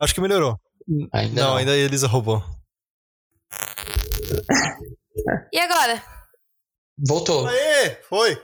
[0.00, 0.58] Acho que melhorou.
[1.12, 1.56] Ainda não, não.
[1.58, 2.42] ainda a Elisa roubou.
[5.52, 6.02] E agora?
[7.06, 7.46] Voltou.
[7.46, 7.98] Aê!
[8.08, 8.40] Foi!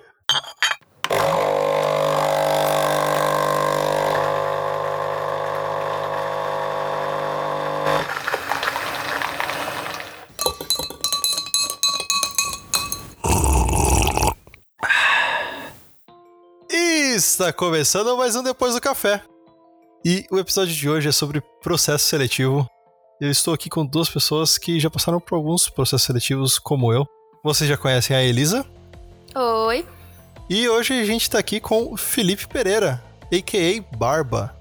[17.17, 19.23] Está começando mais um Depois do Café.
[20.09, 22.65] E o episódio de hoje é sobre processo seletivo.
[23.21, 27.05] Eu estou aqui com duas pessoas que já passaram por alguns processos seletivos, como eu.
[27.43, 28.65] Vocês já conhecem a Elisa.
[29.35, 29.85] Oi.
[30.49, 33.03] E hoje a gente tá aqui com o Felipe Pereira,
[33.35, 33.97] a.k.a.
[33.97, 34.57] Barba.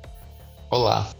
[0.71, 1.11] Olá.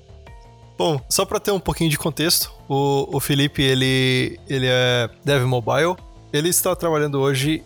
[0.76, 5.43] Bom, só para ter um pouquinho de contexto, o, o Felipe, ele, ele é dev
[5.43, 5.95] mobile.
[6.34, 7.63] Ele está trabalhando hoje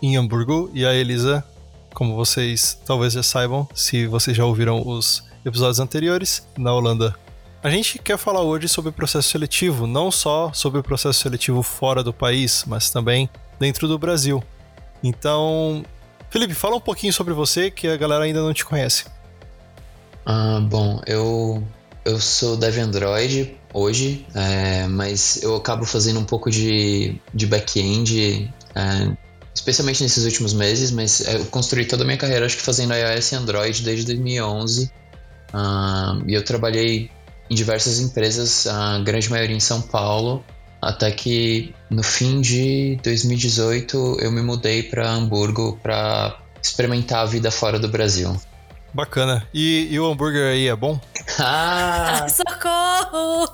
[0.00, 1.44] em Hamburgo e a Elisa,
[1.92, 7.14] como vocês talvez já saibam, se vocês já ouviram os episódios anteriores, na Holanda.
[7.62, 11.62] A gente quer falar hoje sobre o processo seletivo, não só sobre o processo seletivo
[11.62, 14.42] fora do país, mas também dentro do Brasil.
[15.02, 15.84] Então,
[16.30, 19.04] Felipe, fala um pouquinho sobre você que a galera ainda não te conhece.
[20.24, 21.62] Ah, bom, eu,
[22.04, 28.52] eu sou dev Android hoje, é, mas eu acabo fazendo um pouco de, de back-end,
[28.74, 29.16] é,
[29.54, 33.32] especialmente nesses últimos meses, mas eu construí toda a minha carreira, acho que fazendo iOS
[33.32, 34.90] e Android desde 2011.
[35.52, 37.10] Ah, e eu trabalhei
[37.48, 40.44] em diversas empresas, a grande maioria em São Paulo,
[40.80, 47.50] até que no fim de 2018 eu me mudei para Hamburgo para experimentar a vida
[47.50, 48.40] fora do Brasil.
[48.92, 49.46] Bacana.
[49.54, 51.00] E, e o hambúrguer aí é bom?
[51.38, 52.26] Ah!
[52.28, 53.48] Socorro!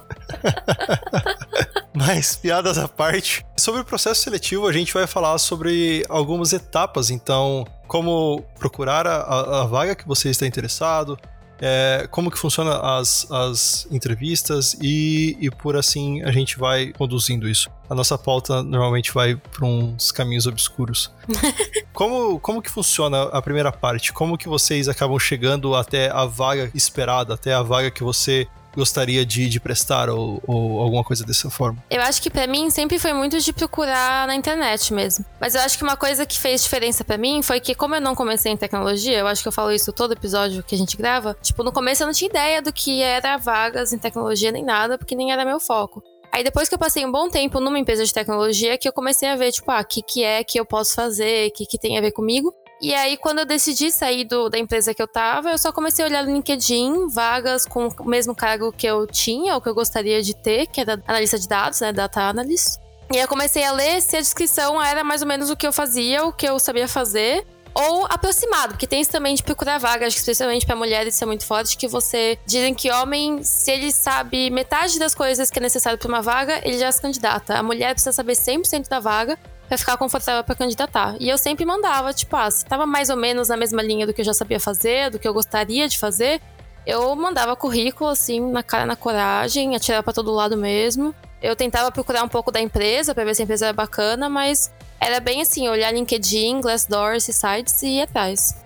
[1.94, 7.10] Mas, piadas à parte, sobre o processo seletivo, a gente vai falar sobre algumas etapas.
[7.10, 11.18] Então, como procurar a, a vaga que você está interessado,
[11.60, 17.48] é, como que funciona as, as entrevistas e, e por assim a gente vai conduzindo
[17.48, 17.70] isso.
[17.88, 21.12] A nossa pauta normalmente vai para uns caminhos obscuros.
[21.92, 24.12] como, como que funciona a primeira parte?
[24.12, 29.24] Como que vocês acabam chegando até a vaga esperada, até a vaga que você gostaria
[29.24, 31.82] de, de prestar ou, ou, alguma coisa dessa forma?
[31.90, 35.24] Eu acho que para mim sempre foi muito de procurar na internet mesmo.
[35.40, 38.00] Mas eu acho que uma coisa que fez diferença para mim foi que, como eu
[38.00, 40.96] não comecei em tecnologia, eu acho que eu falo isso todo episódio que a gente
[40.96, 41.36] grava.
[41.42, 44.98] Tipo, no começo eu não tinha ideia do que era vagas em tecnologia nem nada,
[44.98, 46.02] porque nem era meu foco.
[46.32, 49.26] Aí depois que eu passei um bom tempo numa empresa de tecnologia, que eu comecei
[49.28, 51.78] a ver, tipo, ah, o que, que é que eu posso fazer, o que, que
[51.78, 52.54] tem a ver comigo.
[52.80, 56.04] E aí, quando eu decidi sair do, da empresa que eu tava, eu só comecei
[56.04, 59.74] a olhar no LinkedIn vagas com o mesmo cargo que eu tinha, ou que eu
[59.74, 61.90] gostaria de ter, que era analista de dados, né?
[61.92, 62.78] Data analyst.
[63.10, 65.66] E aí eu comecei a ler se a descrição era mais ou menos o que
[65.66, 67.46] eu fazia, o que eu sabia fazer.
[67.72, 71.22] Ou aproximado, porque tem isso também de procurar vaga, acho que especialmente para mulheres isso
[71.22, 75.58] é muito forte, que você dizem que homem, se ele sabe metade das coisas que
[75.58, 77.54] é necessário para uma vaga, ele já se candidata.
[77.54, 79.38] A mulher precisa saber 100% da vaga
[79.68, 81.16] pra ficar confortável para candidatar.
[81.18, 84.12] E eu sempre mandava, tipo, ah, se tava mais ou menos na mesma linha do
[84.12, 86.40] que eu já sabia fazer, do que eu gostaria de fazer,
[86.86, 91.14] eu mandava currículo, assim, na cara, na coragem, atirava para todo lado mesmo.
[91.42, 94.70] Eu tentava procurar um pouco da empresa para ver se a empresa era bacana, mas
[95.00, 98.56] era bem assim, olhar LinkedIn, Glassdoor, esses sites e ir atrás.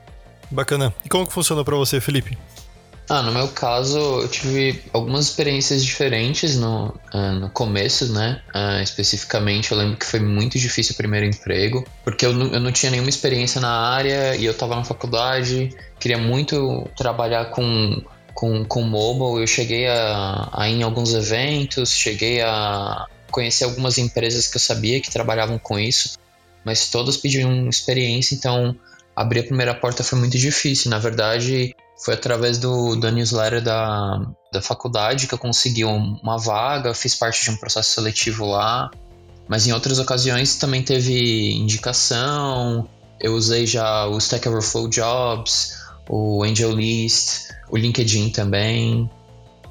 [0.51, 0.93] Bacana.
[1.05, 2.37] E como que funcionou para você, Felipe?
[3.13, 8.41] Ah, no meu caso, eu tive algumas experiências diferentes no, uh, no começo, né?
[8.55, 12.71] Uh, especificamente, eu lembro que foi muito difícil o primeiro emprego, porque eu, eu não
[12.71, 18.01] tinha nenhuma experiência na área e eu tava na faculdade, queria muito trabalhar com,
[18.33, 19.43] com, com mobile.
[19.43, 24.61] Eu cheguei a, a ir em alguns eventos, cheguei a conhecer algumas empresas que eu
[24.61, 26.17] sabia que trabalhavam com isso,
[26.65, 28.77] mas todas pediam experiência, então
[29.21, 30.91] abrir a primeira porta foi muito difícil.
[30.91, 36.95] Na verdade, foi através do, da newsletter da, da faculdade que eu consegui uma vaga,
[36.95, 38.91] fiz parte de um processo seletivo lá,
[39.47, 42.89] mas em outras ocasiões também teve indicação.
[43.21, 49.11] Eu usei já o Stack Overflow Jobs, o AngelList, o LinkedIn também.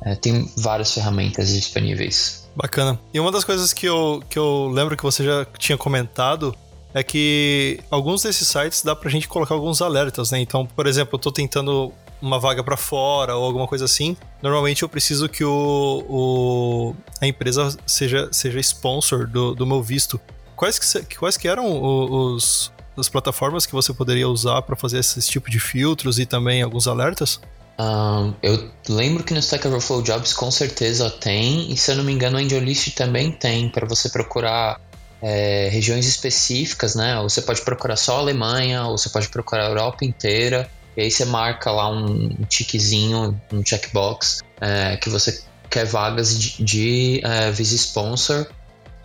[0.05, 2.47] É, tem várias ferramentas disponíveis.
[2.55, 2.99] Bacana.
[3.11, 6.55] E uma das coisas que eu, que eu lembro que você já tinha comentado
[6.93, 10.39] é que alguns desses sites dá pra gente colocar alguns alertas, né?
[10.39, 14.83] Então, por exemplo, eu tô tentando uma vaga para fora ou alguma coisa assim, normalmente
[14.83, 20.19] eu preciso que o, o a empresa seja, seja sponsor do, do meu visto.
[20.55, 25.21] Quais que, quais que eram os, as plataformas que você poderia usar para fazer esse
[25.21, 27.39] tipo de filtros e também alguns alertas?
[27.79, 32.03] Um, eu lembro que no Stack Overflow Jobs com certeza tem, e se eu não
[32.03, 34.81] me engano, o AngelList também tem para você procurar
[35.21, 37.19] é, regiões específicas, né?
[37.19, 40.69] Ou você pode procurar só a Alemanha, ou você pode procurar a Europa inteira.
[40.95, 46.63] e aí você marca lá um, tiquezinho, um checkbox, é, que você quer vagas de,
[46.63, 48.47] de é, Visa Sponsor.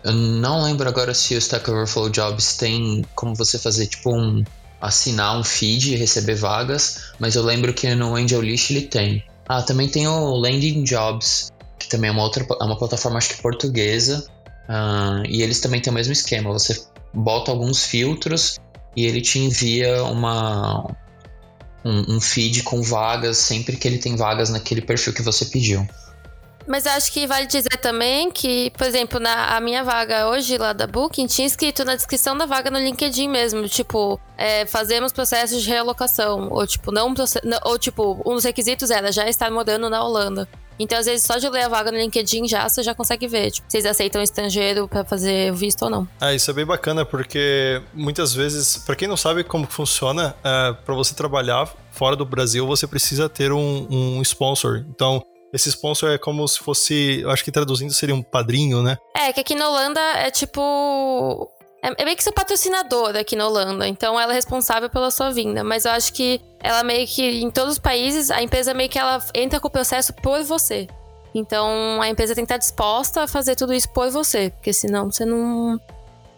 [0.03, 4.43] Eu não lembro agora se o Stack Overflow Jobs tem como você fazer tipo um
[4.79, 9.23] assinar um feed e receber vagas, mas eu lembro que no AngelList ele tem.
[9.47, 13.29] Ah, também tem o Landing Jobs, que também é uma outra é uma plataforma acho
[13.29, 14.27] que portuguesa,
[14.69, 16.51] uh, e eles também têm o mesmo esquema.
[16.51, 18.59] Você bota alguns filtros
[18.95, 20.95] e ele te envia uma
[21.83, 25.87] um, um feed com vagas sempre que ele tem vagas naquele perfil que você pediu.
[26.67, 30.73] Mas acho que vale dizer também que, por exemplo, na a minha vaga hoje lá
[30.73, 35.61] da Booking, tinha escrito na descrição da vaga no LinkedIn mesmo, tipo, é, fazemos processos
[35.61, 37.13] de realocação, ou tipo, não,
[37.63, 40.49] ou tipo, um dos requisitos era já estar morando na Holanda.
[40.79, 43.51] Então, às vezes, só de ler a vaga no LinkedIn já, você já consegue ver,
[43.51, 46.07] tipo, vocês aceitam estrangeiro para fazer o visto ou não.
[46.19, 50.73] Ah, isso é bem bacana, porque muitas vezes, para quem não sabe como funciona, é,
[50.73, 54.85] para você trabalhar fora do Brasil, você precisa ter um, um sponsor.
[54.89, 55.23] Então,
[55.53, 58.97] esse sponsor é como se fosse, eu acho que traduzindo seria um padrinho, né?
[59.15, 61.49] É, que aqui na Holanda é tipo.
[61.85, 65.31] É, é meio que seu patrocinador aqui na Holanda, então ela é responsável pela sua
[65.31, 65.63] vinda.
[65.63, 68.97] Mas eu acho que ela meio que, em todos os países, a empresa meio que
[68.97, 70.87] ela entra com o processo por você.
[71.33, 75.11] Então a empresa tem que estar disposta a fazer tudo isso por você, porque senão
[75.11, 75.79] você não,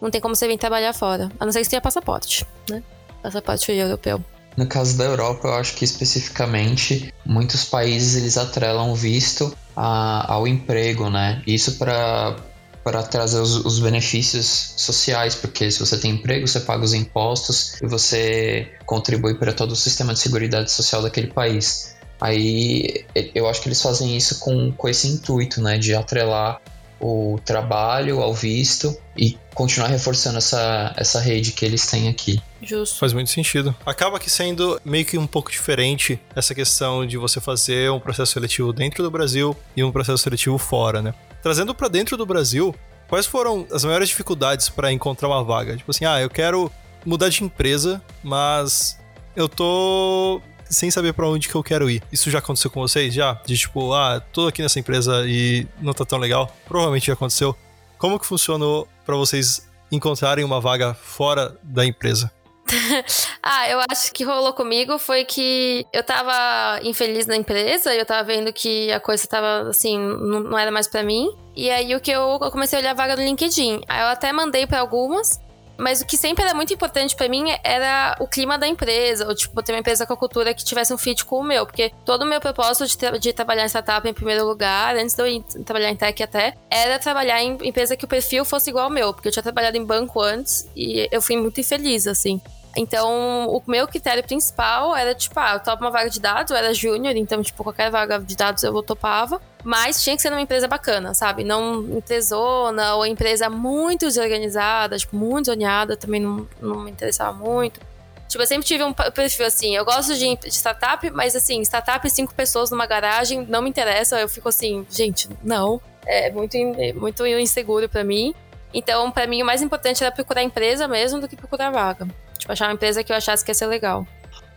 [0.02, 1.30] não tem como você vir trabalhar fora.
[1.40, 2.82] A não ser que você tenha passaporte, né?
[3.22, 4.22] Passaporte europeu.
[4.56, 10.48] No caso da Europa, eu acho que especificamente muitos países eles atrelam visto a, ao
[10.48, 11.40] emprego, né?
[11.46, 12.36] Isso para
[12.82, 17.74] para trazer os, os, benefícios sociais, porque se você tem emprego, você paga os impostos
[17.82, 21.96] e você contribui para todo o sistema de segurança social daquele país.
[22.20, 23.04] Aí
[23.34, 26.60] eu acho que eles fazem isso com, com esse intuito, né, de atrelar
[27.00, 32.40] o trabalho ao visto e continuar reforçando essa, essa rede que eles têm aqui.
[32.60, 32.98] Justo.
[32.98, 33.74] Faz muito sentido.
[33.86, 38.32] Acaba que sendo meio que um pouco diferente essa questão de você fazer um processo
[38.32, 41.14] seletivo dentro do Brasil e um processo seletivo fora, né?
[41.42, 42.74] Trazendo para dentro do Brasil,
[43.08, 45.76] quais foram as maiores dificuldades para encontrar uma vaga?
[45.76, 46.70] Tipo assim, ah, eu quero
[47.04, 48.98] mudar de empresa, mas
[49.34, 52.02] eu tô sem saber para onde que eu quero ir.
[52.12, 53.14] Isso já aconteceu com vocês?
[53.14, 53.40] Já?
[53.46, 56.54] De tipo, ah, tô aqui nessa empresa e não tá tão legal?
[56.66, 57.56] Provavelmente já aconteceu.
[57.96, 62.30] Como que funcionou para vocês encontrarem uma vaga fora da empresa?
[63.42, 68.22] ah, eu acho que rolou comigo foi que eu tava infeliz na empresa, eu tava
[68.24, 71.30] vendo que a coisa tava assim, não, era mais para mim.
[71.56, 73.80] E aí o que eu, eu comecei a olhar a vaga no LinkedIn.
[73.88, 75.40] Aí eu até mandei para algumas,
[75.78, 79.34] mas o que sempre era muito importante para mim era o clima da empresa, ou
[79.34, 81.92] tipo, ter uma empresa com a cultura que tivesse um fit com o meu, porque
[82.04, 85.22] todo o meu propósito de, tra de trabalhar em startup em primeiro lugar, antes de
[85.22, 88.90] eu trabalhar em tech até, era trabalhar em empresa que o perfil fosse igual ao
[88.90, 92.40] meu, porque eu tinha trabalhado em banco antes e eu fui muito infeliz, assim.
[92.78, 96.56] Então, o meu critério principal era, tipo, ah, eu topo uma vaga de dados, eu
[96.56, 99.42] era júnior, então, tipo, qualquer vaga de dados eu topava.
[99.64, 101.42] Mas tinha que ser numa empresa bacana, sabe?
[101.42, 107.80] Não empresona ou empresa muito desorganizada, tipo, muito zoneada, também não, não me interessava muito.
[108.28, 112.08] Tipo, eu sempre tive um perfil assim, eu gosto de, de startup, mas assim, startup
[112.08, 114.20] cinco pessoas numa garagem não me interessa.
[114.20, 115.80] Eu fico assim, gente, não.
[116.06, 116.56] É muito,
[116.94, 118.32] muito inseguro para mim.
[118.72, 122.06] Então, para mim, o mais importante era procurar empresa mesmo do que procurar vaga.
[122.48, 124.06] Tipo, achar uma empresa que eu achasse que ia ser legal.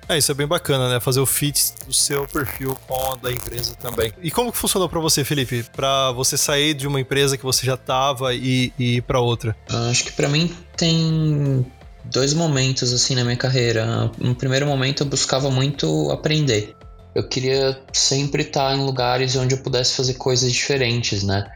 [0.08, 1.00] É, isso é bem bacana, né?
[1.00, 4.12] Fazer o fit do seu perfil com a da empresa também.
[4.22, 5.64] E como que funcionou para você, Felipe?
[5.76, 9.56] Para você sair de uma empresa que você já tava e, e ir para outra?
[9.90, 11.66] Acho que para mim tem
[12.06, 14.12] dois momentos assim na minha carreira.
[14.18, 16.76] No primeiro momento eu buscava muito aprender.
[17.14, 21.50] Eu queria sempre estar em lugares onde eu pudesse fazer coisas diferentes, né?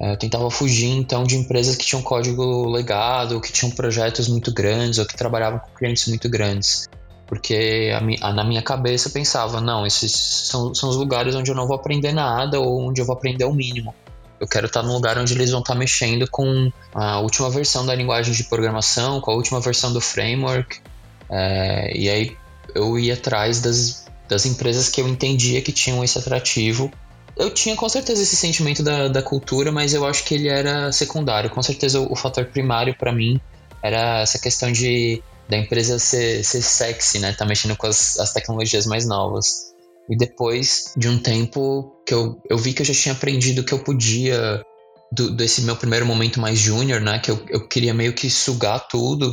[0.00, 4.52] É, eu tentava fugir então de empresas que tinham código legado, que tinham projetos muito
[4.52, 6.88] grandes ou que trabalhavam com clientes muito grandes.
[7.26, 11.50] Porque a, a, na minha cabeça eu pensava, não, esses são, são os lugares onde
[11.50, 13.94] eu não vou aprender nada ou onde eu vou aprender o mínimo.
[14.40, 17.94] Eu quero estar num lugar onde eles vão estar mexendo com a última versão da
[17.94, 20.80] linguagem de programação, com a última versão do framework.
[21.28, 22.36] É, e aí
[22.72, 26.90] eu ia atrás das, das empresas que eu entendia que tinham esse atrativo
[27.38, 30.90] eu tinha com certeza esse sentimento da, da cultura, mas eu acho que ele era
[30.92, 31.50] secundário.
[31.50, 33.40] Com certeza o, o fator primário para mim
[33.82, 37.32] era essa questão de da empresa ser, ser sexy, né?
[37.32, 39.72] Tá mexendo com as, as tecnologias mais novas.
[40.10, 43.72] E depois de um tempo que eu, eu vi que eu já tinha aprendido que
[43.72, 44.62] eu podia,
[45.10, 47.18] do, desse meu primeiro momento mais júnior, né?
[47.18, 49.30] Que eu, eu queria meio que sugar tudo.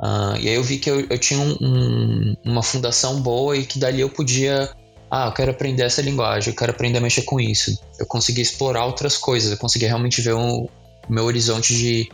[0.00, 3.64] Uh, e aí eu vi que eu, eu tinha um, um, uma fundação boa e
[3.64, 4.70] que dali eu podia
[5.10, 7.78] ah, eu quero aprender essa linguagem, eu quero aprender a mexer com isso.
[7.98, 10.68] Eu consegui explorar outras coisas, eu consegui realmente ver o
[11.08, 12.10] meu horizonte de,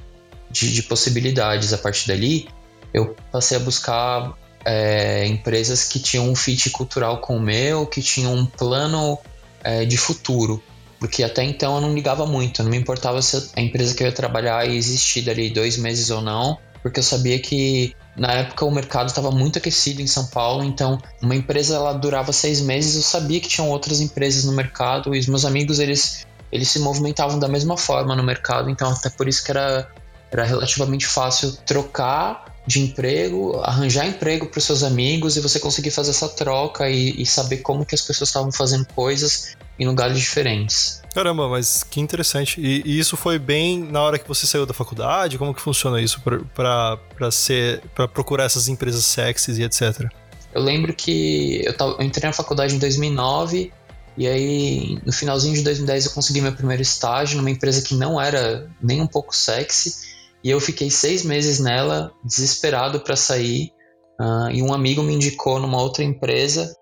[0.50, 1.72] de, de possibilidades.
[1.72, 2.48] A partir dali,
[2.92, 4.34] eu passei a buscar
[4.64, 9.18] é, empresas que tinham um fit cultural com o meu, que tinham um plano
[9.64, 10.62] é, de futuro.
[10.98, 14.06] Porque até então eu não ligava muito, não me importava se a empresa que eu
[14.06, 18.64] ia trabalhar ia existir dali dois meses ou não, porque eu sabia que na época
[18.64, 22.96] o mercado estava muito aquecido em São Paulo, então uma empresa ela durava seis meses,
[22.96, 26.78] eu sabia que tinham outras empresas no mercado e os meus amigos eles, eles se
[26.80, 29.88] movimentavam da mesma forma no mercado, então até por isso que era,
[30.30, 35.90] era relativamente fácil trocar de emprego, arranjar emprego para os seus amigos e você conseguir
[35.90, 40.18] fazer essa troca e, e saber como que as pessoas estavam fazendo coisas em lugares
[40.18, 41.02] diferentes.
[41.12, 42.60] Caramba, mas que interessante.
[42.60, 45.38] E, e, isso foi bem na hora que você saiu da faculdade?
[45.38, 46.22] Como que funciona isso
[46.54, 50.08] para ser para procurar essas empresas sexys e etc?
[50.54, 53.72] Eu lembro que eu, tava, eu entrei na faculdade em 2009
[54.16, 58.20] e aí no finalzinho de 2010 eu consegui meu primeiro estágio numa empresa que não
[58.20, 60.11] era nem um pouco sexy
[60.44, 63.72] e eu fiquei seis meses nela, desesperado para sair.
[64.20, 66.74] Uh, e um amigo me indicou numa outra empresa,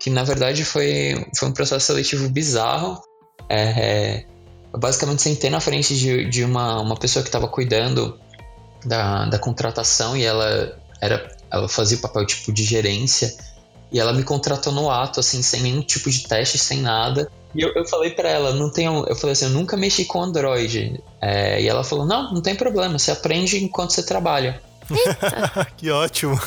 [0.00, 3.00] que na verdade foi, foi um processo seletivo bizarro.
[3.48, 4.26] É, é,
[4.72, 8.18] eu basicamente sentei na frente de, de uma, uma pessoa que estava cuidando
[8.84, 13.34] da, da contratação e ela, era, ela fazia o papel tipo de gerência.
[13.90, 17.30] E ela me contratou no ato, assim, sem nenhum tipo de teste, sem nada.
[17.56, 19.06] E eu, eu falei para ela, não tenho.
[19.08, 21.00] Eu falei assim, eu nunca mexi com Android.
[21.20, 24.60] É, e ela falou, não, não tem problema, você aprende enquanto você trabalha.
[25.76, 26.38] que ótimo.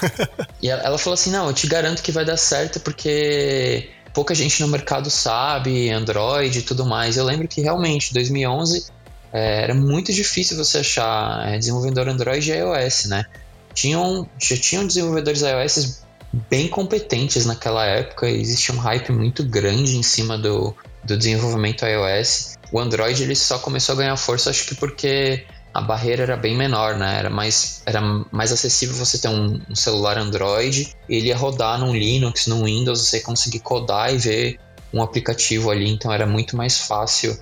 [0.62, 4.36] e ela, ela falou assim, não, eu te garanto que vai dar certo porque pouca
[4.36, 7.18] gente no mercado sabe Android e tudo mais.
[7.18, 8.86] Eu lembro que realmente, 2011,
[9.34, 13.26] é, era muito difícil você achar é, desenvolvedor Android e iOS, né?
[13.74, 16.04] Tinham, já tinham desenvolvedores iOS
[16.50, 22.58] bem competentes naquela época, existia um hype muito grande em cima do, do desenvolvimento iOS.
[22.72, 26.56] O Android ele só começou a ganhar força, acho que porque a barreira era bem
[26.56, 27.20] menor, né?
[27.20, 28.02] Era mais, era
[28.32, 33.02] mais acessível você ter um, um celular Android, ele ia rodar num Linux, num Windows,
[33.02, 34.60] você conseguir codar e ver
[34.94, 37.38] um aplicativo ali, então era muito mais fácil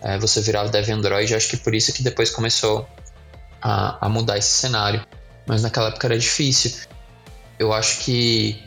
[0.00, 1.34] é, você virar dev Android.
[1.34, 2.86] Acho que por isso que depois começou
[3.60, 5.04] a, a mudar esse cenário.
[5.46, 6.72] Mas naquela época era difícil
[7.62, 8.60] eu acho que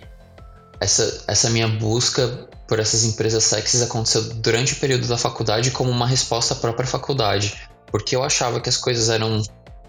[0.80, 5.92] essa, essa minha busca por essas empresas sexys aconteceu durante o período da faculdade como
[5.92, 7.56] uma resposta à própria faculdade.
[7.92, 9.42] Porque eu achava que as coisas eram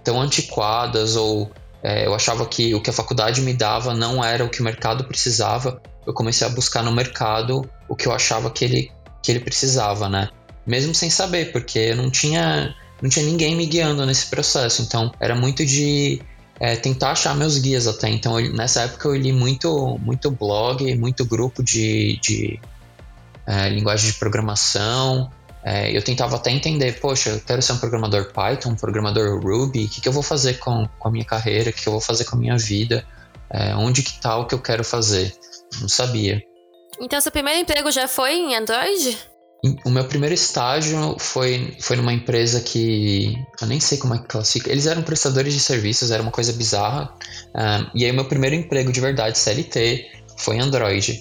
[0.04, 1.50] tão antiquadas ou
[1.83, 4.64] é, eu achava que o que a faculdade me dava não era o que o
[4.64, 5.80] mercado precisava.
[6.06, 8.92] Eu comecei a buscar no mercado o que eu achava que ele,
[9.23, 10.28] que ele precisava, né?
[10.66, 14.83] Mesmo sem saber, porque eu não tinha, não tinha ninguém me guiando nesse processo.
[14.83, 16.21] Então era muito de
[16.59, 18.09] é, tentar achar meus guias até.
[18.09, 22.61] Então, eu, nessa época eu li muito, muito blog, muito grupo de, de
[23.47, 25.31] é, linguagem de programação.
[25.63, 29.87] É, eu tentava até entender, poxa, eu quero ser um programador Python, um programador Ruby,
[29.87, 31.93] o que, que eu vou fazer com, com a minha carreira, o que, que eu
[31.93, 33.05] vou fazer com a minha vida,
[33.51, 35.35] é, onde que tá o que eu quero fazer.
[35.81, 36.41] Não sabia.
[37.01, 39.19] Então, seu primeiro emprego já foi em Android?
[39.85, 43.37] O meu primeiro estágio foi, foi numa empresa que.
[43.61, 44.70] Eu nem sei como é que classifica.
[44.70, 47.12] Eles eram prestadores de serviços, era uma coisa bizarra.
[47.54, 50.06] Um, e aí, meu primeiro emprego de verdade, CLT,
[50.37, 51.20] foi Android.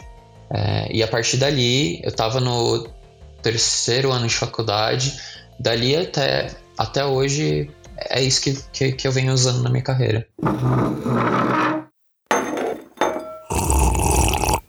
[0.51, 2.87] Uh, e a partir dali, eu estava no
[3.41, 5.19] terceiro ano de faculdade.
[5.59, 10.27] Dali até, até hoje, é isso que, que, que eu venho usando na minha carreira.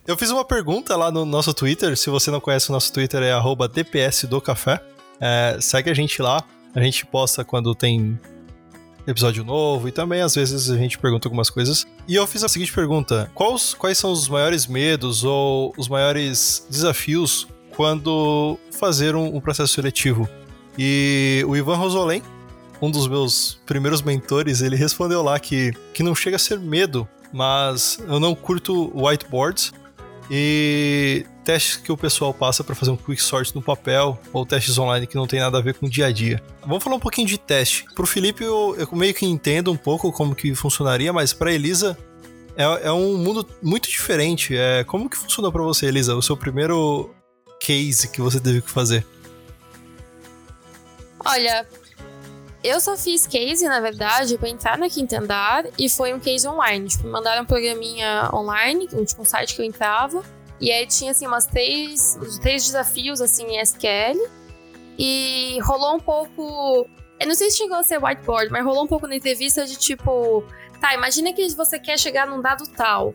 [0.07, 1.97] Eu fiz uma pergunta lá no nosso Twitter.
[1.97, 3.33] Se você não conhece o nosso Twitter, é
[3.67, 4.81] @dpsdocafé.
[5.19, 6.41] É, segue a gente lá.
[6.73, 8.17] A gente posta quando tem
[9.05, 11.85] episódio novo e também às vezes a gente pergunta algumas coisas.
[12.07, 16.65] E eu fiz a seguinte pergunta: quais, quais são os maiores medos ou os maiores
[16.69, 17.45] desafios
[17.75, 20.29] quando fazer um, um processo seletivo?
[20.77, 22.23] E o Ivan Rosolém,
[22.81, 27.05] um dos meus primeiros mentores, ele respondeu lá que, que não chega a ser medo,
[27.33, 29.73] mas eu não curto whiteboards
[30.29, 34.77] e testes que o pessoal passa para fazer um quick sort no papel ou testes
[34.77, 36.41] online que não tem nada a ver com o dia a dia.
[36.61, 37.85] Vamos falar um pouquinho de teste.
[37.95, 41.53] Para o Felipe eu, eu, meio que entendo um pouco como que funcionaria, mas para
[41.53, 41.97] Elisa
[42.55, 44.57] é, é, um mundo muito diferente.
[44.57, 46.15] É como que funcionou para você, Elisa?
[46.15, 47.13] O seu primeiro
[47.59, 49.05] case que você teve que fazer?
[51.23, 51.65] Olha,
[52.63, 56.47] eu só fiz case, na verdade, para entrar na quinta andar e foi um case
[56.47, 56.87] online.
[56.87, 60.23] Tipo, mandaram um programinha online, um, tipo, um site que eu entrava.
[60.59, 64.19] E aí tinha, assim, umas três, três desafios, assim, em SQL.
[64.97, 66.87] E rolou um pouco...
[67.19, 69.77] Eu não sei se chegou a ser whiteboard, mas rolou um pouco na entrevista de
[69.77, 70.43] tipo...
[70.81, 73.09] Tá, imagina que você quer chegar num dado tal.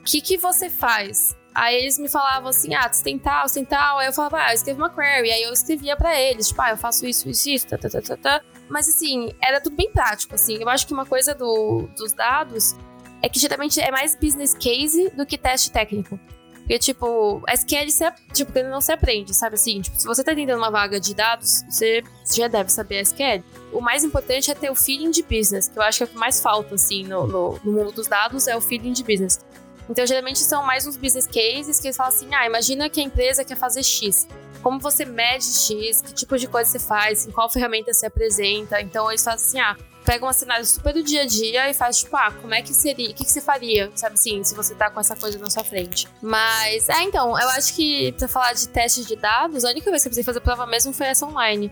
[0.00, 1.36] O que, que você faz?
[1.58, 3.98] Aí eles me falavam assim, ah, você tem tal, você tem tal.
[3.98, 5.32] Aí eu falava, ah, eu escrevo uma query.
[5.32, 8.00] Aí eu escrevia para eles, tipo, ah, eu faço isso, isso, isso, tá, tá, tá,
[8.00, 8.42] tá, tá.
[8.68, 10.56] Mas assim, era tudo bem prático, assim.
[10.60, 12.76] Eu acho que uma coisa do, dos dados
[13.20, 16.18] é que geralmente é mais business case do que teste técnico.
[16.58, 19.80] Porque, tipo, SQL você, tipo, ele não se aprende, sabe assim?
[19.80, 23.42] Tipo, se você tá tentando uma vaga de dados, você já deve saber SQL.
[23.72, 26.08] O mais importante é ter o feeling de business, que eu acho que é o
[26.10, 29.40] que mais falta, assim, no, no, no mundo dos dados, é o feeling de business.
[29.88, 33.02] Então, geralmente são mais uns business cases que eles falam assim: ah, imagina que a
[33.02, 34.28] empresa quer fazer X.
[34.62, 36.02] Como você mede X?
[36.02, 37.26] Que tipo de coisa você faz?
[37.26, 38.80] Em qual ferramenta você apresenta?
[38.80, 39.76] Então, eles fazem assim: ah,
[40.08, 42.72] pega um cenário super do dia a dia e faz, tipo, ah, como é que
[42.72, 45.50] seria, o que, que você faria, sabe assim, se você tá com essa coisa na
[45.50, 46.08] sua frente.
[46.22, 50.02] Mas, é, então, eu acho que pra falar de testes de dados, a única vez
[50.02, 51.70] que eu precisei fazer prova mesmo foi essa online.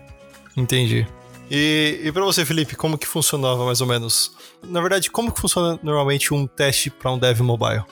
[0.55, 1.07] Entendi.
[1.49, 4.31] E, e para você, Felipe, como que funcionava mais ou menos?
[4.63, 7.83] Na verdade, como que funciona normalmente um teste para um dev mobile?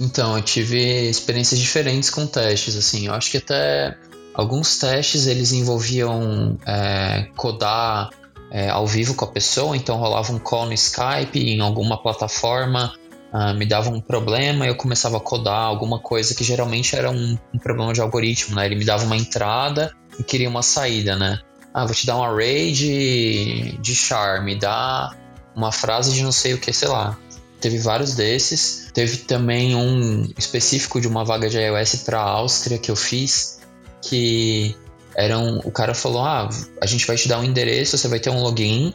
[0.00, 3.06] Então, eu tive experiências diferentes com testes, assim.
[3.06, 3.96] Eu acho que até
[4.34, 8.10] alguns testes eles envolviam é, codar
[8.50, 12.92] é, ao vivo com a pessoa, então rolava um call no Skype, em alguma plataforma,
[13.32, 17.36] uh, me dava um problema, eu começava a codar alguma coisa que geralmente era um,
[17.52, 18.66] um, problema de algoritmo, né?
[18.66, 21.40] Ele me dava uma entrada e queria uma saída, né?
[21.74, 25.12] Ah, vou te dar um array de, de char, me dá
[25.56, 27.18] uma frase de não sei o que, sei lá.
[27.64, 28.90] Teve vários desses.
[28.92, 33.58] Teve também um específico de uma vaga de iOS para Áustria que eu fiz,
[34.02, 34.76] que
[35.16, 38.28] eram o cara falou: "Ah, a gente vai te dar um endereço, você vai ter
[38.28, 38.92] um login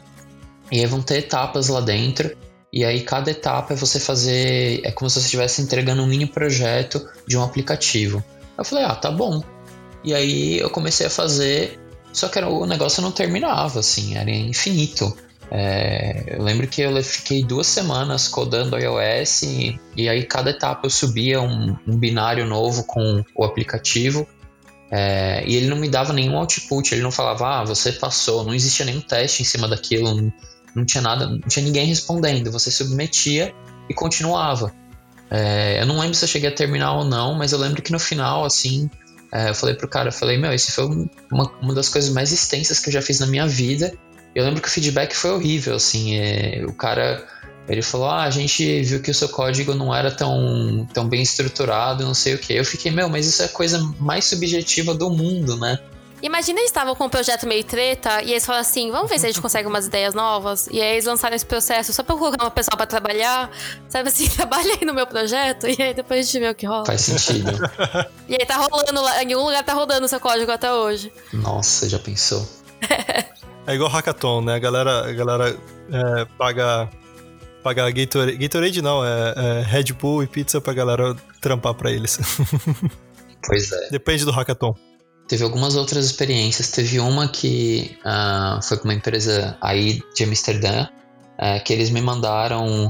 [0.70, 2.30] e aí vão ter etapas lá dentro.
[2.72, 6.26] E aí cada etapa é você fazer, é como se você estivesse entregando um mini
[6.26, 8.22] projeto de um aplicativo.
[8.56, 9.42] Eu falei: "Ah, tá bom".
[10.04, 11.76] E aí eu comecei a fazer,
[12.12, 15.12] só que o negócio não terminava assim, era infinito.
[15.50, 20.86] É, eu lembro que eu fiquei duas semanas codando iOS e, e aí cada etapa
[20.86, 24.28] eu subia um, um binário novo com o aplicativo
[24.90, 28.52] é, e ele não me dava nenhum output, ele não falava, ah, você passou, não
[28.52, 30.32] existia nenhum teste em cima daquilo, não,
[30.74, 33.54] não tinha nada, não tinha ninguém respondendo, você submetia
[33.88, 34.72] e continuava.
[35.30, 37.92] É, eu não lembro se eu cheguei a terminar ou não, mas eu lembro que
[37.92, 38.90] no final, assim,
[39.32, 40.86] é, eu falei pro cara, eu falei, meu, esse foi
[41.30, 43.92] uma, uma das coisas mais extensas que eu já fiz na minha vida.
[44.34, 47.26] Eu lembro que o feedback foi horrível, assim, é, o cara
[47.70, 51.22] ele falou: Ah, a gente viu que o seu código não era tão, tão bem
[51.22, 52.52] estruturado, não sei o que.
[52.52, 55.78] Eu fiquei, meu, mas isso é a coisa mais subjetiva do mundo, né?
[56.22, 59.26] Imagina eles estavam com um projeto meio treta e eles falaram assim: vamos ver se
[59.26, 60.68] a gente consegue umas ideias novas.
[60.70, 63.50] E aí eles lançaram esse processo só pra colocar uma pessoa pra trabalhar.
[63.88, 66.66] Sabe assim, trabalha aí no meu projeto e aí depois a gente vê o que
[66.66, 66.84] rola.
[66.84, 67.52] Faz sentido.
[68.28, 71.12] e aí tá rolando lá, em algum lugar tá rodando o seu código até hoje.
[71.32, 72.46] Nossa, já pensou?
[73.70, 74.54] é igual hackathon, né?
[74.54, 75.56] A galera, a galera
[75.92, 76.88] é, paga
[77.62, 78.36] pagar Gatorade.
[78.36, 82.18] Gatorade não, é, é Red Bull e pizza pra galera trampar pra eles.
[83.42, 83.88] Pois é.
[83.90, 84.74] Depende do hackathon.
[85.26, 86.70] Teve algumas outras experiências.
[86.70, 92.02] Teve uma que uh, foi com uma empresa aí de Amsterdã, uh, que eles me
[92.02, 92.88] mandaram um,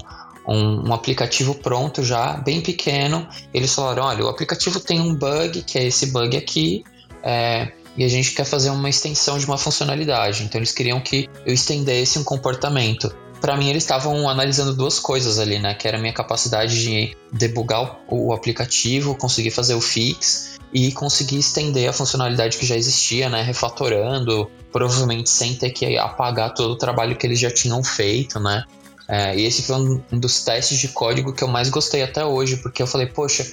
[0.49, 3.29] um, aplicativo pronto já, bem pequeno.
[3.55, 6.83] Eles falaram: olha, o aplicativo tem um bug, que é esse bug aqui,
[7.23, 10.43] é, e a gente quer fazer uma extensão de uma funcionalidade.
[10.43, 15.39] Então eles queriam que eu estendesse um comportamento para mim eles estavam analisando duas coisas
[15.39, 15.75] ali, né?
[15.75, 21.39] Que era a minha capacidade de debugar o, aplicativo, conseguir fazer o fix e conseguir
[21.39, 23.43] estender a funcionalidade que já existia, né?
[23.43, 28.65] Refatorando, provavelmente sem ter que apagar todo o trabalho que eles já tinham feito, né?
[29.09, 32.59] É, e esse foi um, dos testes de código que eu mais gostei até hoje,
[32.59, 33.51] porque eu falei, poxa,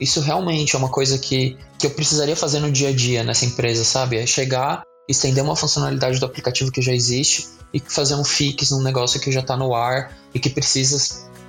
[0.00, 3.44] isso realmente é uma coisa que, que eu precisaria fazer no dia a dia nessa
[3.44, 4.16] empresa, sabe?
[4.16, 8.82] É chegar, estender uma funcionalidade do aplicativo que já existe e fazer um fix num
[8.82, 10.98] negócio que já está no ar e que precisa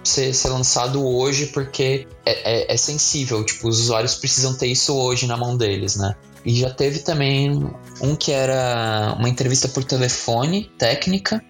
[0.04, 4.94] ser, ser lançado hoje porque é, é, é, sensível, tipo, os usuários precisam ter isso
[4.96, 6.16] hoje na mão deles, né?
[6.46, 11.42] E já teve também um que era uma entrevista por telefone, técnica,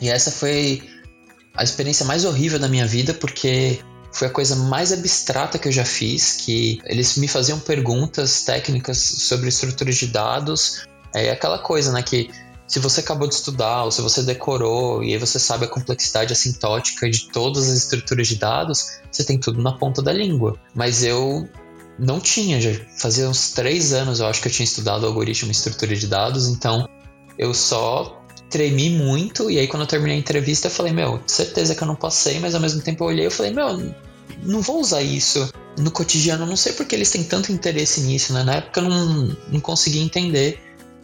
[0.00, 0.82] e essa foi
[1.56, 3.78] a experiência mais horrível da minha vida porque
[4.14, 8.98] foi a coisa mais abstrata que eu já fiz, que eles me faziam perguntas técnicas
[8.98, 12.30] sobre estruturas de dados, é aquela coisa, né, que
[12.66, 16.32] se você acabou de estudar ou se você decorou e aí você sabe a complexidade
[16.32, 20.56] assintótica de todas as estruturas de dados, você tem tudo na ponta da língua.
[20.74, 21.46] Mas eu
[21.98, 25.52] não tinha, já fazia uns três anos eu acho que eu tinha estudado algoritmo e
[25.52, 26.88] estrutura de dados, então
[27.38, 28.23] eu só
[28.54, 31.88] tremi muito e aí quando eu terminei a entrevista eu falei, meu, certeza que eu
[31.88, 33.92] não passei, mas ao mesmo tempo eu olhei e falei, meu,
[34.44, 38.44] não vou usar isso no cotidiano, não sei porque eles têm tanto interesse nisso, né?
[38.44, 40.60] Na época eu não, não conseguia entender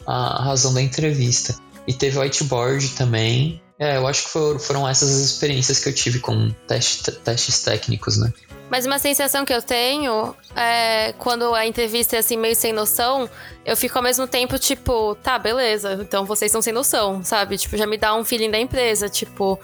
[0.07, 1.57] a razão da entrevista.
[1.89, 3.61] E teve whiteboard também.
[3.77, 8.17] É, eu acho que foram, essas as experiências que eu tive com teste, testes técnicos,
[8.17, 8.33] né?
[8.71, 13.29] Mas uma sensação que eu tenho é quando a entrevista é assim meio sem noção,
[13.67, 17.59] eu fico ao mesmo tempo tipo, tá, beleza, então vocês estão sem noção, sabe?
[17.59, 19.59] Tipo, já me dá um feeling da empresa, tipo,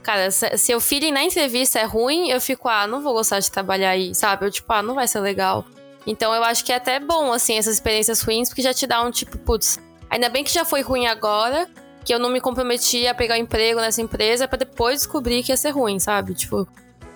[0.00, 3.50] cara, se, o feeling na entrevista é ruim, eu fico, ah, não vou gostar de
[3.50, 4.46] trabalhar aí, sabe?
[4.46, 5.64] Eu, tipo, ah, não vai ser legal.
[6.06, 9.02] Então eu acho que é até bom, assim, essas experiências ruins, porque já te dá
[9.02, 11.68] um tipo, putz, ainda bem que já foi ruim agora,
[12.04, 15.56] que eu não me comprometi a pegar emprego nessa empresa para depois descobrir que ia
[15.56, 16.34] ser ruim, sabe?
[16.34, 16.68] Tipo,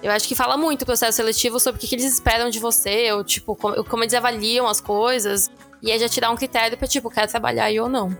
[0.07, 3.11] eu acho que fala muito o processo seletivo sobre o que, eles esperam de você,
[3.11, 5.51] ou tipo, como, como, eles avaliam as coisas.
[5.83, 8.16] E aí já te dá um critério pra, tipo, quer trabalhar aí ou não.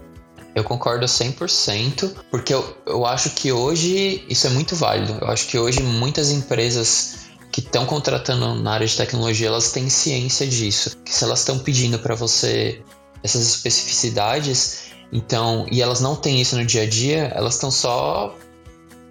[0.53, 5.17] Eu concordo 100%, porque eu, eu acho que hoje isso é muito válido.
[5.21, 9.89] Eu acho que hoje muitas empresas que estão contratando na área de tecnologia, elas têm
[9.89, 10.97] ciência disso.
[11.05, 12.83] Que se elas estão pedindo para você
[13.23, 18.35] essas especificidades, então, e elas não têm isso no dia a dia, elas estão só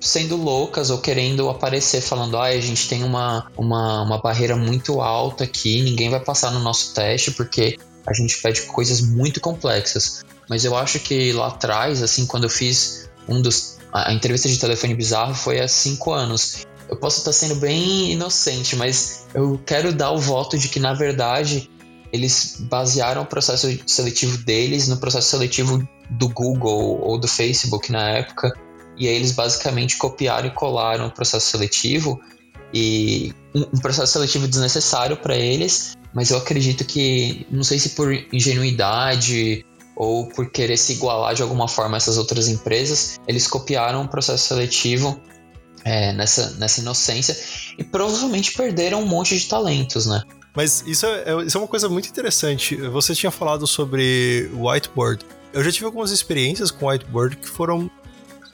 [0.06, 5.02] sendo loucas ou querendo aparecer falando, ah, a gente tem uma, uma, uma barreira muito
[5.02, 10.24] alta aqui, ninguém vai passar no nosso teste porque a gente pede coisas muito complexas.
[10.48, 13.80] Mas eu acho que lá atrás, assim, quando eu fiz um dos.
[13.92, 16.66] A, entrevista de telefone bizarro foi há cinco anos.
[16.88, 20.94] Eu posso estar sendo bem inocente, mas eu quero dar o voto de que, na
[20.94, 21.68] verdade,
[22.14, 28.10] eles basearam o processo seletivo deles no processo seletivo do Google ou do Facebook na
[28.12, 28.54] época.
[28.98, 32.20] E aí eles basicamente copiaram e colaram o processo seletivo
[32.74, 38.12] e um processo seletivo desnecessário para eles, mas eu acredito que não sei se por
[38.34, 44.04] ingenuidade ou por querer se igualar de alguma forma a essas outras empresas, eles copiaram
[44.04, 45.20] o processo seletivo
[45.86, 47.38] é, nessa, nessa inocência
[47.78, 50.22] e provavelmente perderam um monte de talentos, né?
[50.56, 52.76] Mas isso é, é, isso é uma coisa muito interessante.
[52.76, 55.26] Você tinha falado sobre whiteboard.
[55.54, 57.90] Eu já tive algumas experiências com whiteboard que foram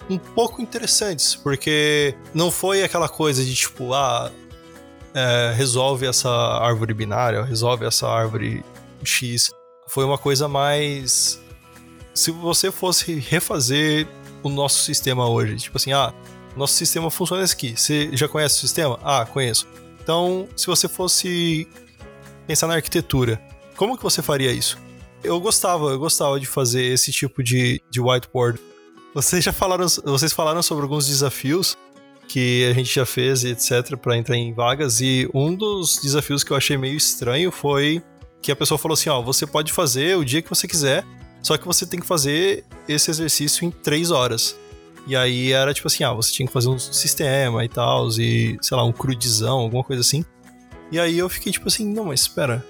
[0.09, 4.31] um pouco interessantes, porque não foi aquela coisa de tipo, ah,
[5.13, 8.63] é, resolve essa árvore binária, resolve essa árvore
[9.03, 9.51] X
[9.91, 11.41] foi uma coisa mais.
[12.13, 14.07] Se você fosse refazer
[14.41, 16.13] o nosso sistema hoje, tipo assim, ah,
[16.55, 17.75] nosso sistema funciona aqui.
[17.75, 18.97] Você já conhece o sistema?
[19.03, 19.67] Ah, conheço.
[20.01, 21.67] Então, se você fosse
[22.47, 23.41] pensar na arquitetura,
[23.75, 24.77] como que você faria isso?
[25.21, 28.61] Eu gostava, eu gostava de fazer esse tipo de, de whiteboard.
[29.13, 31.77] Vocês já falaram, vocês falaram sobre alguns desafios
[32.27, 36.51] que a gente já fez, etc, para entrar em vagas e um dos desafios que
[36.51, 38.01] eu achei meio estranho foi
[38.41, 41.05] que a pessoa falou assim: ó, você pode fazer o dia que você quiser,
[41.41, 44.57] só que você tem que fazer esse exercício em três horas.
[45.05, 48.57] E aí era tipo assim: ah, você tinha que fazer um sistema e tal, e
[48.61, 50.23] sei lá, um crudizão, alguma coisa assim.
[50.89, 52.65] E aí eu fiquei tipo assim: não, mas espera.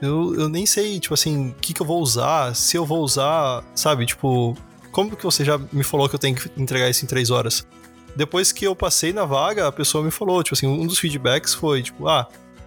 [0.00, 3.00] Eu, eu nem sei, tipo assim, o que, que eu vou usar, se eu vou
[3.00, 4.06] usar, sabe?
[4.06, 4.56] Tipo,
[4.90, 7.66] como que você já me falou que eu tenho que entregar isso em três horas?
[8.16, 11.54] Depois que eu passei na vaga, a pessoa me falou, tipo assim, um dos feedbacks
[11.54, 12.26] foi, tipo, ah,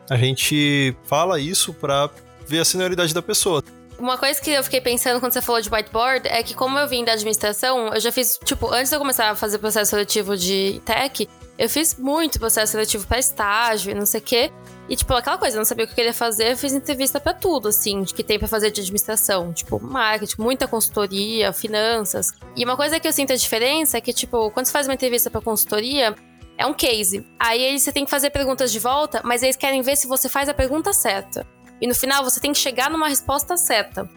[0.10, 2.10] a gente fala isso para
[2.48, 3.64] ver a senioridade da pessoa.
[3.98, 6.88] Uma coisa que eu fiquei pensando quando você falou de whiteboard é que, como eu
[6.88, 10.36] vim da administração, eu já fiz, tipo, antes de eu começar a fazer processo seletivo
[10.36, 11.30] de tech,
[11.62, 14.52] eu fiz muito processo seletivo para estágio e não sei o quê.
[14.90, 17.20] E, tipo, aquela coisa, eu não sabia o que eu queria fazer, eu fiz entrevista
[17.20, 19.54] para tudo, assim, que tem para fazer de administração.
[19.54, 22.34] Tipo, marketing, muita consultoria, finanças.
[22.56, 24.96] E uma coisa que eu sinto a diferença é que, tipo, quando você faz uma
[24.96, 26.16] entrevista para consultoria,
[26.58, 27.24] é um case.
[27.40, 30.50] Aí você tem que fazer perguntas de volta, mas eles querem ver se você faz
[30.50, 31.46] a pergunta certa.
[31.80, 34.10] E no final você tem que chegar numa resposta certa.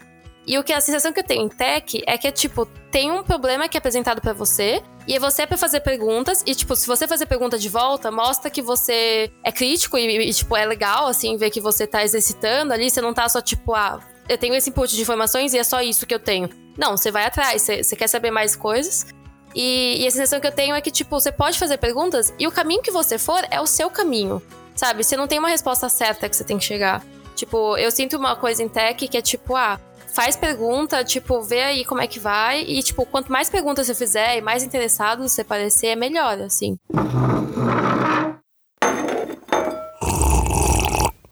[0.47, 3.11] E o que a sensação que eu tenho em tech é que é tipo, tem
[3.11, 6.75] um problema que é apresentado para você, e você é pra fazer perguntas, e tipo,
[6.75, 10.65] se você fazer pergunta de volta, mostra que você é crítico e, e, tipo, é
[10.65, 14.37] legal, assim, ver que você tá exercitando ali, você não tá só tipo, ah, eu
[14.37, 16.49] tenho esse input de informações e é só isso que eu tenho.
[16.77, 19.05] Não, você vai atrás, você, você quer saber mais coisas.
[19.53, 22.45] E, e a sensação que eu tenho é que, tipo, você pode fazer perguntas e
[22.45, 24.41] o caminho que você for é o seu caminho.
[24.75, 25.03] Sabe?
[25.03, 27.01] Você não tem uma resposta certa que você tem que chegar.
[27.35, 29.79] Tipo, eu sinto uma coisa em tech que é tipo, ah,
[30.15, 32.61] faz pergunta, tipo, vê aí como é que vai.
[32.61, 36.77] E, tipo, quanto mais perguntas você fizer e mais interessado você parecer, é melhor, assim.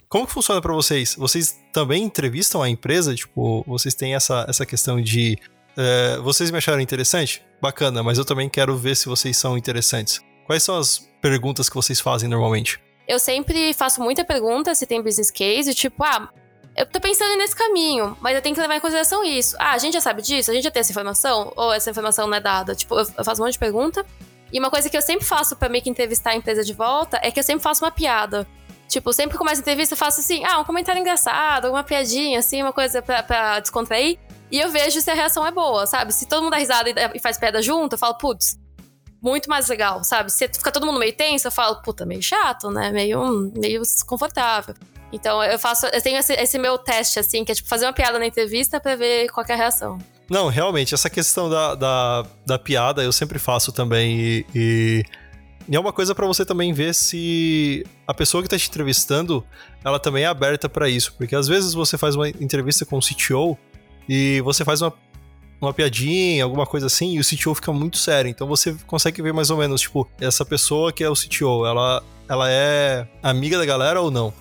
[0.10, 1.16] Como que funciona para vocês?
[1.16, 3.16] Vocês também entrevistam a empresa?
[3.16, 5.40] Tipo, vocês têm essa, essa questão de.
[5.76, 7.44] Uh, vocês me acharam interessante?
[7.64, 10.20] bacana, mas eu também quero ver se vocês são interessantes.
[10.46, 12.78] Quais são as perguntas que vocês fazem normalmente?
[13.08, 16.30] Eu sempre faço muita pergunta se tem business case, tipo, ah,
[16.76, 19.56] eu tô pensando nesse caminho, mas eu tenho que levar em consideração isso.
[19.60, 20.50] Ah, a gente já sabe disso?
[20.50, 21.54] A gente já tem essa informação?
[21.56, 22.74] Ou essa informação não é dada?
[22.74, 24.06] Tipo, eu faço um monte de pergunta.
[24.52, 27.20] E uma coisa que eu sempre faço para meio que entrevistar a empresa de volta
[27.22, 28.48] é que eu sempre faço uma piada.
[28.88, 32.62] Tipo, sempre começo a entrevista, eu faço assim, ah, um comentário engraçado, uma piadinha, assim,
[32.62, 34.20] uma coisa pra, pra descontrair.
[34.52, 36.14] E eu vejo se a reação é boa, sabe?
[36.14, 38.60] Se todo mundo dá risada e faz pedra junto, eu falo, putz,
[39.22, 40.32] muito mais legal, sabe?
[40.32, 42.92] Se fica todo mundo meio tenso, eu falo, puta, meio chato, né?
[42.92, 44.76] Meio, meio desconfortável.
[45.14, 47.94] Então eu faço, eu tenho esse, esse, meu teste, assim, que é tipo fazer uma
[47.94, 50.00] piada na entrevista pra ver qual é a reação.
[50.28, 55.04] Não, realmente, essa questão da, da, da piada eu sempre faço também e, e,
[55.70, 59.46] e é uma coisa para você também ver se a pessoa que tá te entrevistando,
[59.86, 63.02] ela também é aberta para isso, porque às vezes você faz uma entrevista com o
[63.02, 63.56] CTO
[64.10, 64.92] e você faz uma,
[65.62, 69.34] uma piadinha, alguma coisa assim, e o CTO fica muito sério, então você consegue ver
[69.34, 73.66] mais ou menos, tipo, essa pessoa que é o CTO, ela, ela é amiga da
[73.66, 74.34] galera ou não?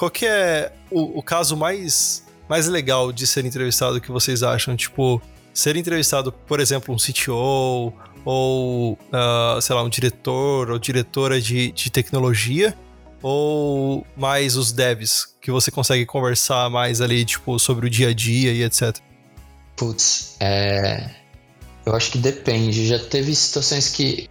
[0.00, 4.74] Qual que é o, o caso mais mais legal de ser entrevistado que vocês acham?
[4.74, 5.20] Tipo,
[5.52, 7.92] ser entrevistado, por exemplo, um CTO
[8.24, 12.74] ou, uh, sei lá, um diretor ou diretora de, de tecnologia
[13.22, 18.14] ou mais os devs que você consegue conversar mais ali, tipo, sobre o dia a
[18.14, 18.96] dia e etc?
[19.76, 21.10] Putz, é...
[21.84, 22.86] eu acho que depende.
[22.86, 24.30] Já teve situações que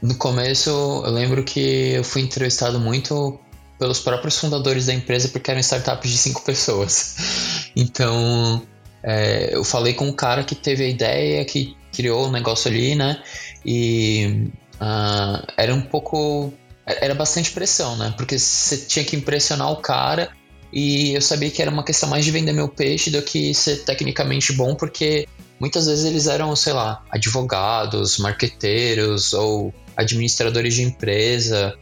[0.00, 3.40] no começo eu lembro que eu fui entrevistado muito
[3.78, 7.16] pelos próprios fundadores da empresa, porque eram startups de cinco pessoas.
[7.76, 8.66] Então,
[9.04, 12.96] é, eu falei com um cara que teve a ideia, que criou o negócio ali,
[12.96, 13.22] né?
[13.64, 16.52] E uh, era um pouco.
[16.84, 18.12] Era bastante pressão, né?
[18.16, 20.30] Porque você tinha que impressionar o cara
[20.72, 23.84] e eu sabia que era uma questão mais de vender meu peixe do que ser
[23.84, 25.26] tecnicamente bom, porque
[25.58, 31.74] muitas vezes eles eram, sei lá, advogados, marqueteiros ou administradores de empresa.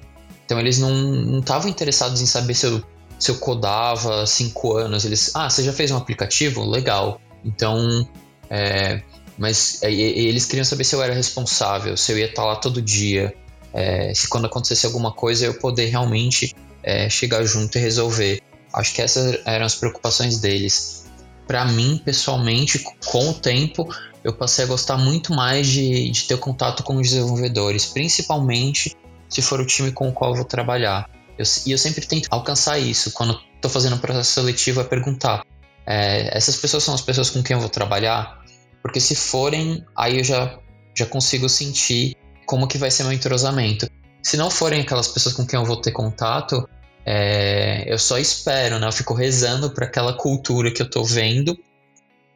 [0.46, 2.82] Então eles não estavam interessados em saber se eu,
[3.18, 5.04] se eu codava cinco anos.
[5.04, 6.64] Eles, ah, você já fez um aplicativo?
[6.64, 7.20] Legal.
[7.44, 8.08] Então,
[8.48, 9.02] é,
[9.36, 12.80] mas é, eles queriam saber se eu era responsável, se eu ia estar lá todo
[12.80, 13.34] dia,
[13.74, 18.40] é, se quando acontecesse alguma coisa eu poder realmente é, chegar junto e resolver.
[18.72, 21.06] Acho que essas eram as preocupações deles.
[21.46, 23.88] Para mim, pessoalmente, com o tempo,
[24.22, 28.96] eu passei a gostar muito mais de, de ter contato com os desenvolvedores, principalmente
[29.28, 31.08] se for o time com o qual eu vou trabalhar.
[31.38, 33.12] Eu, e eu sempre tento alcançar isso.
[33.12, 35.44] Quando estou fazendo um processo seletivo, é perguntar:
[35.86, 38.40] é, essas pessoas são as pessoas com quem eu vou trabalhar?
[38.82, 40.58] Porque se forem, aí eu já,
[40.94, 43.88] já consigo sentir como que vai ser meu entrosamento.
[44.22, 46.68] Se não forem aquelas pessoas com quem eu vou ter contato,
[47.04, 48.86] é, eu só espero, né?
[48.86, 51.56] Eu fico rezando para aquela cultura que eu tô vendo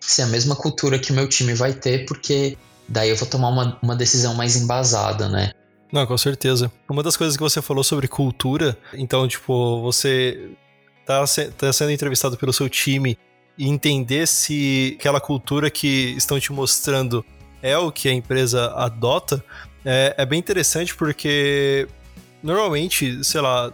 [0.00, 2.56] ser a mesma cultura que o meu time vai ter, porque
[2.88, 5.52] daí eu vou tomar uma, uma decisão mais embasada, né?
[5.92, 6.70] Não, com certeza.
[6.88, 10.50] Uma das coisas que você falou sobre cultura, então, tipo, você
[11.04, 13.18] tá, se, tá sendo entrevistado pelo seu time
[13.58, 17.24] e entender se aquela cultura que estão te mostrando
[17.62, 19.44] é o que a empresa adota,
[19.84, 21.88] é, é bem interessante porque
[22.42, 23.72] normalmente, sei lá,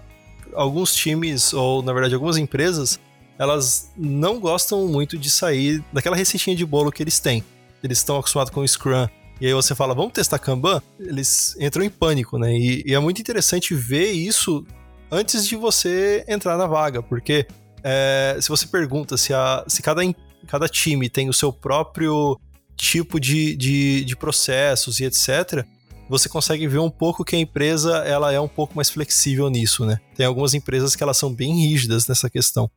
[0.54, 2.98] alguns times, ou na verdade algumas empresas,
[3.38, 7.44] elas não gostam muito de sair daquela receitinha de bolo que eles têm.
[7.82, 9.06] Eles estão acostumados com o Scrum,
[9.40, 10.80] e aí você fala, vamos testar Kanban?
[10.98, 12.52] Eles entram em pânico, né?
[12.56, 14.64] E, e é muito interessante ver isso
[15.10, 17.46] antes de você entrar na vaga, porque
[17.82, 20.02] é, se você pergunta se, a, se cada,
[20.46, 22.38] cada time tem o seu próprio
[22.76, 25.64] tipo de, de, de processos e etc.,
[26.08, 29.84] você consegue ver um pouco que a empresa ela é um pouco mais flexível nisso,
[29.84, 29.98] né?
[30.14, 32.70] Tem algumas empresas que elas são bem rígidas nessa questão.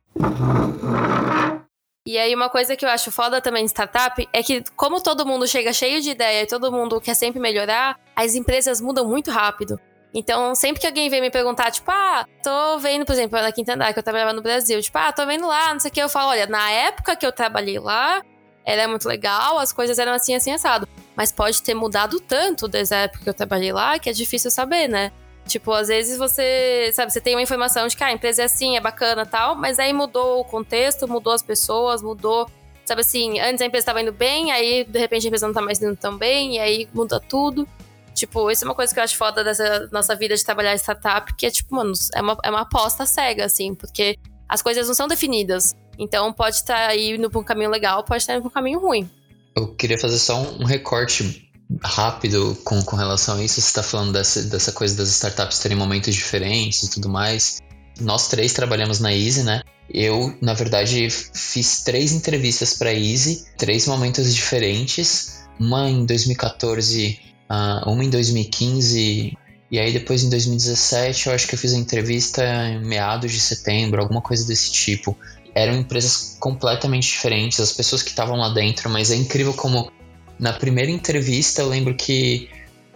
[2.06, 5.26] E aí, uma coisa que eu acho foda também de startup é que, como todo
[5.26, 9.30] mundo chega cheio de ideia e todo mundo quer sempre melhorar, as empresas mudam muito
[9.30, 9.78] rápido.
[10.12, 13.74] Então, sempre que alguém vem me perguntar, tipo, ah, tô vendo, por exemplo, na Quinta
[13.74, 16.02] Andar, que eu trabalhava no Brasil, tipo, ah, tô vendo lá, não sei o que,
[16.02, 18.22] eu falo, olha, na época que eu trabalhei lá,
[18.64, 20.88] era muito legal, as coisas eram assim, assim, assado.
[21.14, 24.50] Mas pode ter mudado tanto desde a época que eu trabalhei lá que é difícil
[24.50, 25.12] saber, né?
[25.50, 28.44] Tipo, às vezes você, sabe, você tem uma informação de que ah, a empresa é
[28.44, 32.48] assim, é bacana tal, mas aí mudou o contexto, mudou as pessoas, mudou.
[32.84, 35.60] Sabe assim, antes a empresa estava indo bem, aí de repente a empresa não tá
[35.60, 37.66] mais indo tão bem, e aí muda tudo.
[38.14, 40.78] Tipo, isso é uma coisa que eu acho foda dessa nossa vida de trabalhar em
[40.78, 44.16] startup, que é tipo, mano, é uma, é uma aposta cega, assim, porque
[44.48, 45.74] as coisas não são definidas.
[45.98, 48.52] Então pode estar tá indo pra um caminho legal, pode estar tá indo pra um
[48.52, 49.10] caminho ruim.
[49.56, 51.49] Eu queria fazer só um recorte
[51.82, 53.60] rápido com, com relação a isso.
[53.60, 57.60] Você está falando dessa, dessa coisa das startups terem momentos diferentes e tudo mais.
[58.00, 59.62] Nós três trabalhamos na Easy, né?
[59.92, 65.40] Eu, na verdade, fiz três entrevistas para Easy, três momentos diferentes.
[65.58, 69.36] Uma em 2014, uh, uma em 2015
[69.70, 73.38] e aí depois em 2017 eu acho que eu fiz a entrevista em meados de
[73.38, 75.16] setembro, alguma coisa desse tipo.
[75.54, 79.90] Eram empresas completamente diferentes, as pessoas que estavam lá dentro, mas é incrível como
[80.40, 82.48] na primeira entrevista, eu lembro que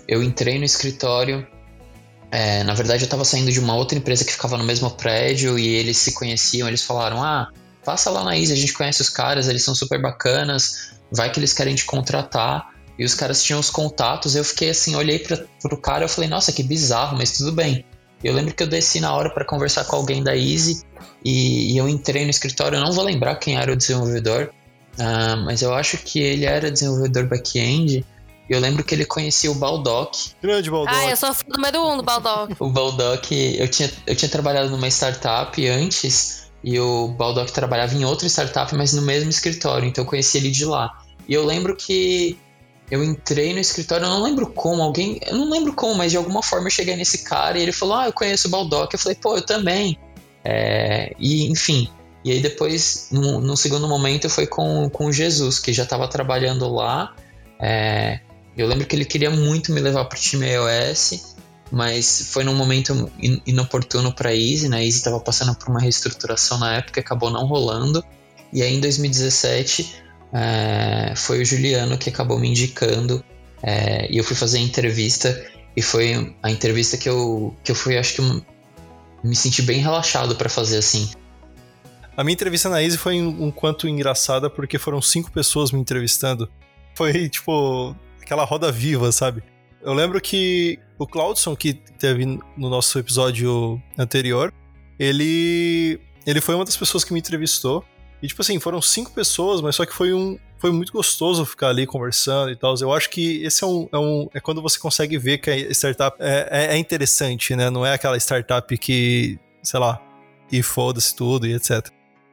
[0.08, 1.46] eu entrei no escritório.
[2.30, 5.58] É, na verdade, eu estava saindo de uma outra empresa que ficava no mesmo prédio
[5.58, 6.66] e eles se conheciam.
[6.66, 7.50] Eles falaram: Ah,
[7.84, 11.38] passa lá na Isa, a gente conhece os caras, eles são super bacanas, vai que
[11.38, 12.72] eles querem te contratar.
[12.98, 14.34] E os caras tinham os contatos.
[14.34, 17.84] Eu fiquei assim, olhei para o cara e falei: Nossa, que bizarro, mas tudo bem.
[18.22, 20.82] Eu lembro que eu desci na hora para conversar com alguém da Easy
[21.22, 22.76] e, e, eu entrei no escritório.
[22.76, 24.50] Eu não vou lembrar quem era o desenvolvedor,
[24.98, 28.04] uh, mas eu acho que ele era desenvolvedor back-end.
[28.48, 30.32] E eu lembro que ele conhecia o Baldock.
[30.42, 30.94] Grande Baldock.
[30.94, 32.54] Ah, eu sou fã número um do Baldock.
[32.60, 38.04] o Baldock, eu tinha, eu tinha trabalhado numa startup antes, e o Baldock trabalhava em
[38.04, 41.02] outra startup, mas no mesmo escritório, então eu conheci ele de lá.
[41.26, 42.38] E eu lembro que
[42.90, 46.18] eu entrei no escritório, eu não lembro como, alguém, eu não lembro como, mas de
[46.18, 48.94] alguma forma eu cheguei nesse cara e ele falou: Ah, eu conheço o Baldock.
[48.94, 49.98] Eu falei: Pô, eu também.
[50.44, 51.88] É, e enfim,
[52.24, 57.14] e aí depois, no, segundo momento, foi com, com Jesus, que já estava trabalhando lá.
[57.60, 58.20] É,
[58.56, 61.36] eu lembro que ele queria muito me levar para o time iOS,
[61.70, 63.10] mas foi num momento
[63.46, 64.78] inoportuno para a Easy, né?
[64.78, 68.02] A Easy estava passando por uma reestruturação na época, acabou não rolando.
[68.50, 73.22] E aí em 2017 é, foi o Juliano que acabou me indicando
[73.62, 75.44] é, e eu fui fazer a entrevista
[75.76, 78.22] e foi a entrevista que eu, que eu fui, acho que
[79.22, 81.10] me senti bem relaxado para fazer assim.
[82.16, 86.48] A minha entrevista na Easy foi um, quanto engraçada porque foram cinco pessoas me entrevistando.
[86.94, 89.42] Foi tipo aquela roda viva, sabe?
[89.82, 94.52] Eu lembro que o Claudson, que teve no nosso episódio anterior,
[94.98, 97.84] ele ele foi uma das pessoas que me entrevistou.
[98.22, 100.38] E, tipo assim, foram cinco pessoas, mas só que foi um.
[100.58, 102.74] Foi muito gostoso ficar ali conversando e tal.
[102.80, 103.88] Eu acho que esse é um.
[103.92, 107.68] É, um, é quando você consegue ver que a startup é, é, é interessante, né?
[107.68, 110.00] Não é aquela startup que, sei lá,
[110.50, 111.90] e foda-se tudo e etc.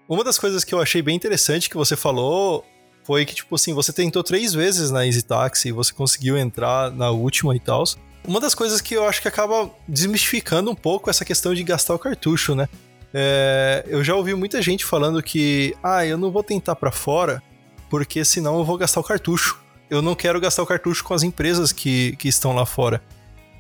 [0.08, 2.66] Uma das coisas que eu achei bem interessante que você falou
[3.04, 6.92] foi que, tipo assim, você tentou três vezes na Easy Taxi e você conseguiu entrar
[6.92, 7.84] na última e tal.
[8.28, 11.96] Uma das coisas que eu acho que acaba desmistificando um pouco essa questão de gastar
[11.96, 12.70] o cartucho, né?
[13.14, 17.42] É, eu já ouvi muita gente falando que, ah, eu não vou tentar para fora,
[17.90, 19.60] porque senão eu vou gastar o cartucho.
[19.90, 23.02] Eu não quero gastar o cartucho com as empresas que, que estão lá fora.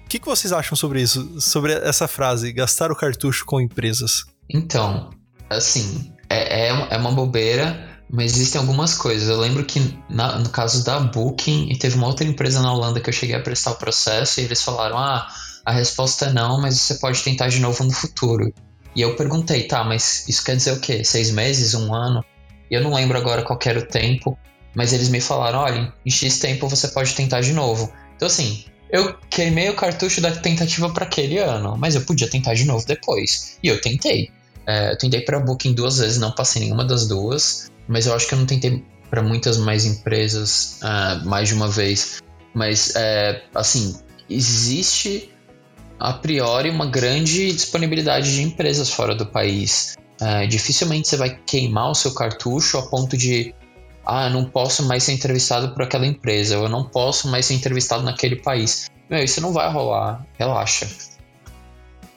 [0.06, 1.40] O que, que vocês acham sobre isso?
[1.42, 4.26] Sobre essa frase, gastar o cartucho com empresas?
[4.50, 5.10] Então,
[5.50, 9.28] assim, é, é, é uma bobeira, mas existem algumas coisas.
[9.28, 13.00] Eu lembro que na, no caso da Booking, e teve uma outra empresa na Holanda
[13.00, 15.28] que eu cheguei a prestar o processo, e eles falaram: ah,
[15.66, 18.54] a resposta é não, mas você pode tentar de novo no futuro.
[18.96, 21.04] E eu perguntei, tá, mas isso quer dizer o quê?
[21.04, 21.74] Seis meses?
[21.74, 22.24] Um ano?
[22.70, 24.38] E eu não lembro agora qual era o tempo,
[24.74, 27.92] mas eles me falaram: olha, em X tempo você pode tentar de novo.
[28.16, 32.54] Então, assim, eu queimei o cartucho da tentativa para aquele ano, mas eu podia tentar
[32.54, 33.58] de novo depois.
[33.64, 34.30] E eu tentei.
[34.66, 38.28] É, eu tentei para Booking duas vezes, não passei nenhuma das duas, mas eu acho
[38.28, 42.22] que eu não tentei para muitas mais empresas uh, mais de uma vez.
[42.54, 43.96] Mas, é, assim,
[44.30, 45.32] existe
[46.00, 49.96] a priori uma grande disponibilidade de empresas fora do país.
[50.20, 53.54] É, dificilmente você vai queimar o seu cartucho a ponto de
[54.06, 57.54] ah, não posso mais ser entrevistado por aquela empresa, ou eu não posso mais ser
[57.54, 58.90] entrevistado naquele país.
[59.10, 60.88] Meu, isso não vai rolar, relaxa.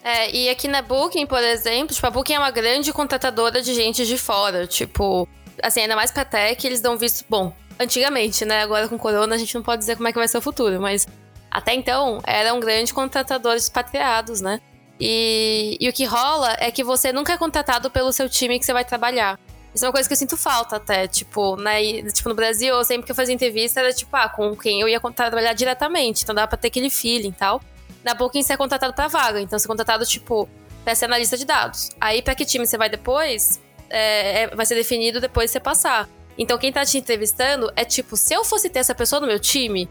[0.05, 3.73] É, e aqui na Booking, por exemplo, tipo, a Booking é uma grande contratadora de
[3.73, 5.27] gente de fora, tipo,
[5.63, 9.39] assim, ainda mais pra tech, eles dão visto, bom, antigamente, né, agora com corona a
[9.39, 11.07] gente não pode dizer como é que vai ser o futuro, mas
[11.51, 14.61] até então, eram grandes contratadores expatriados, né?
[15.01, 18.67] E, e o que rola é que você nunca é contratado pelo seu time que
[18.67, 19.39] você vai trabalhar.
[19.75, 22.03] Isso é uma coisa que eu sinto falta até, tipo, né?
[22.13, 25.01] Tipo, no Brasil, sempre que eu fazia entrevista, era tipo, ah, com quem eu ia
[25.01, 26.23] trabalhar diretamente.
[26.23, 27.61] Então dava pra ter aquele feeling e tal.
[28.05, 29.41] Na Booking você é contratado pra vaga.
[29.41, 30.49] Então você é contratado, tipo,
[30.85, 31.91] pra ser analista de dados.
[32.01, 35.61] Aí pra que time você vai depois, é, é, vai ser definido depois de você
[35.61, 36.09] passar.
[36.37, 39.39] Então quem tá te entrevistando é tipo, se eu fosse ter essa pessoa no meu
[39.39, 39.89] time,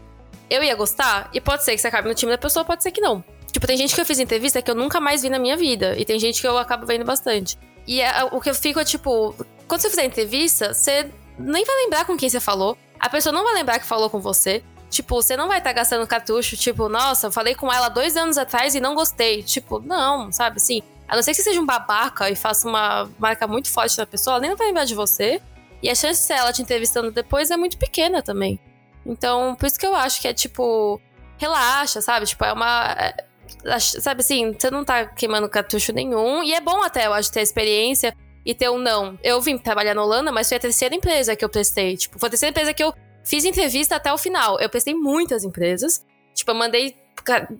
[0.48, 2.90] eu ia gostar, e pode ser que você acabe no time da pessoa, pode ser
[2.90, 3.24] que não.
[3.50, 5.98] Tipo, tem gente que eu fiz entrevista que eu nunca mais vi na minha vida,
[5.98, 7.58] e tem gente que eu acabo vendo bastante.
[7.86, 9.34] E é, o que eu fico é tipo,
[9.66, 13.42] quando você fizer entrevista, você nem vai lembrar com quem você falou, a pessoa não
[13.42, 14.62] vai lembrar que falou com você.
[14.94, 18.16] Tipo, você não vai estar tá gastando cartucho, tipo, nossa, eu falei com ela dois
[18.16, 19.42] anos atrás e não gostei.
[19.42, 20.82] Tipo, não, sabe assim.
[21.08, 24.06] A não ser que você seja um babaca e faça uma marca muito forte na
[24.06, 25.42] pessoa, ela nem vai lembrar de você.
[25.82, 28.60] E a chance de ela te entrevistando depois é muito pequena também.
[29.04, 31.00] Então, por isso que eu acho que é tipo,
[31.38, 32.24] relaxa, sabe?
[32.24, 32.92] Tipo, é uma.
[32.92, 36.40] É, sabe assim, você não tá queimando cartucho nenhum.
[36.44, 39.18] E é bom até, eu acho, ter experiência e ter um não.
[39.24, 41.96] Eu vim trabalhar na Holanda, mas foi a terceira empresa que eu prestei.
[41.96, 42.94] Tipo, foi a terceira empresa que eu
[43.24, 44.58] fiz entrevista até o final.
[44.60, 46.04] Eu prestei muitas empresas.
[46.34, 46.96] Tipo, eu mandei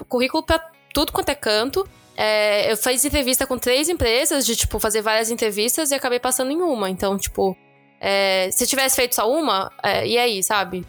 [0.08, 0.58] currículo pra
[0.92, 1.88] tudo quanto é canto.
[2.16, 6.50] É, eu fiz entrevista com três empresas, de, tipo, fazer várias entrevistas e acabei passando
[6.50, 6.88] em uma.
[6.88, 7.56] Então, tipo,
[8.00, 10.86] é, se tivesse feito só uma, é, e aí, sabe?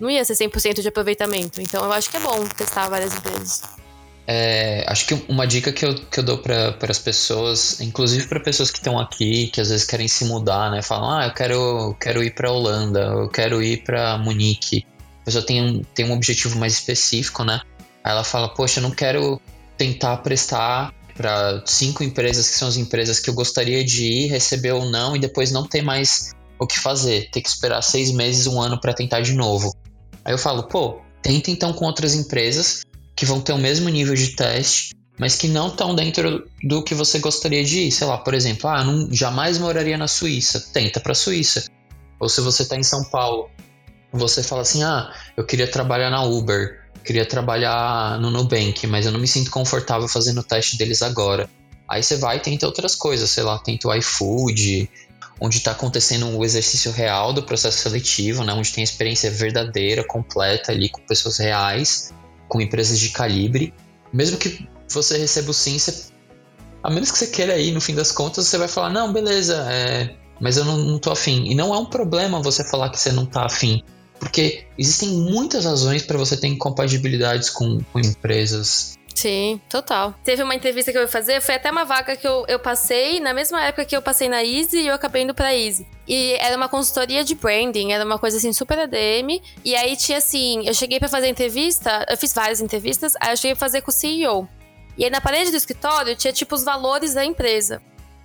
[0.00, 1.60] não ia ser 100% de aproveitamento.
[1.60, 3.62] Então eu acho que é bom testar várias vezes.
[4.26, 8.38] É, acho que uma dica que eu, que eu dou para as pessoas, inclusive para
[8.38, 10.82] pessoas que estão aqui, que às vezes querem se mudar, né?
[10.82, 14.86] Falam, ah, eu quero, quero ir para Holanda, eu quero ir para Munique.
[15.22, 17.60] A pessoa tem um, tem um objetivo mais específico, né?
[18.04, 19.40] Aí ela fala, poxa, eu não quero
[19.76, 24.72] tentar prestar para cinco empresas que são as empresas que eu gostaria de ir, receber
[24.72, 28.46] ou não, e depois não ter mais o que fazer, ter que esperar seis meses,
[28.46, 29.74] um ano para tentar de novo.
[30.24, 32.82] Aí eu falo, pô, tenta então com outras empresas
[33.20, 36.94] que vão ter o mesmo nível de teste, mas que não estão dentro do que
[36.94, 37.92] você gostaria de ir.
[37.92, 40.58] Sei lá, por exemplo, ah, não, jamais moraria na Suíça.
[40.72, 41.66] Tenta para a Suíça.
[42.18, 43.50] Ou se você está em São Paulo,
[44.10, 49.12] você fala assim, ah, eu queria trabalhar na Uber, queria trabalhar no Nubank, mas eu
[49.12, 51.46] não me sinto confortável fazendo o teste deles agora.
[51.86, 54.88] Aí você vai e tenta outras coisas, sei lá, tenta o iFood,
[55.38, 60.72] onde está acontecendo um exercício real do processo seletivo, né, onde tem experiência verdadeira, completa
[60.72, 62.14] ali com pessoas reais,
[62.50, 63.72] com empresas de calibre.
[64.12, 66.10] Mesmo que você receba o sim, você,
[66.82, 69.66] a menos que você queira ir, no fim das contas, você vai falar, não, beleza,
[69.70, 71.44] é, mas eu não, não tô afim.
[71.46, 73.82] E não é um problema você falar que você não tá afim.
[74.18, 80.14] Porque existem muitas razões para você ter incompatibilidades com, com empresas Sim, total.
[80.24, 83.20] Teve uma entrevista que eu ia fazer, foi até uma vaga que eu, eu passei,
[83.20, 85.86] na mesma época que eu passei na Easy e eu acabei indo pra Easy.
[86.08, 89.42] E era uma consultoria de branding, era uma coisa assim super ADM.
[89.62, 93.36] E aí tinha assim, eu cheguei para fazer entrevista, eu fiz várias entrevistas, aí eu
[93.36, 94.48] cheguei pra fazer com o CEO.
[94.96, 97.82] E aí na parede do escritório tinha tipo os valores da empresa.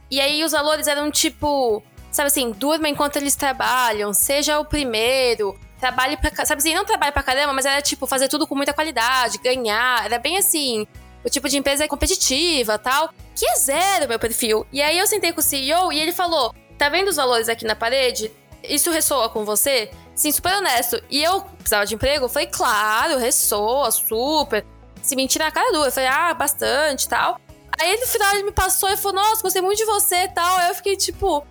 [0.09, 5.59] E aí os valores eram tipo, sabe assim, durma enquanto eles trabalham, seja o primeiro,
[5.79, 6.45] trabalhe pra.
[6.45, 10.05] Sabe assim, não trabalhe pra caramba, mas era tipo fazer tudo com muita qualidade, ganhar.
[10.05, 10.87] Era bem assim.
[11.23, 13.09] O tipo de empresa é competitiva tal.
[13.35, 14.65] Que é zero meu perfil.
[14.71, 17.65] E aí eu sentei com o CEO e ele falou: tá vendo os valores aqui
[17.65, 18.31] na parede?
[18.63, 19.91] Isso ressoa com você?
[20.15, 21.01] Sim, super honesto.
[21.09, 22.29] E eu precisava de emprego?
[22.29, 24.65] Falei, claro, ressoa, super.
[25.01, 25.89] Se mentir na cara dura.
[25.89, 27.39] Eu falei, ah, bastante tal.
[27.79, 30.57] Aí no final ele me passou e falou, nossa, gostei muito de você tal.
[30.57, 31.45] Aí eu fiquei tipo,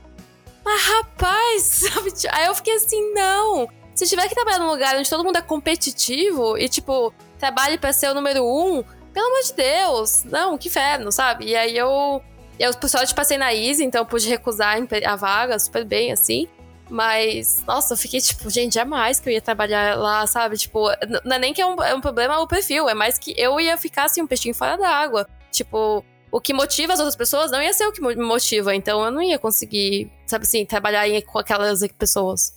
[0.64, 1.62] mas rapaz,
[1.93, 2.12] sabe?
[2.33, 3.68] Aí eu fiquei assim, não.
[3.95, 7.92] Se tiver que trabalhar num lugar onde todo mundo é competitivo e, tipo, trabalhe para
[7.92, 8.82] ser o número um,
[9.12, 11.47] pelo amor de Deus, não, que inferno, sabe?
[11.47, 12.20] E aí eu.
[12.59, 16.49] Eu, por sorte, passei na Easy, então eu pude recusar a vaga super bem, assim.
[16.88, 20.57] Mas, nossa, eu fiquei tipo, gente, jamais que eu ia trabalhar lá, sabe?
[20.57, 20.88] Tipo,
[21.24, 23.59] não é nem que é um, é um problema o perfil, é mais que eu
[23.59, 25.26] ia ficar assim, um peixinho fora d'água.
[25.51, 29.05] Tipo, o que motiva as outras pessoas não ia ser o que me motiva, então
[29.05, 32.53] eu não ia conseguir, sabe assim, trabalhar com aquelas pessoas.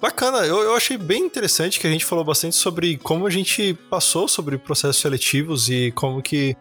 [0.00, 3.74] Bacana, eu, eu achei bem interessante que a gente falou bastante sobre como a gente
[3.88, 6.54] passou sobre processos seletivos e como que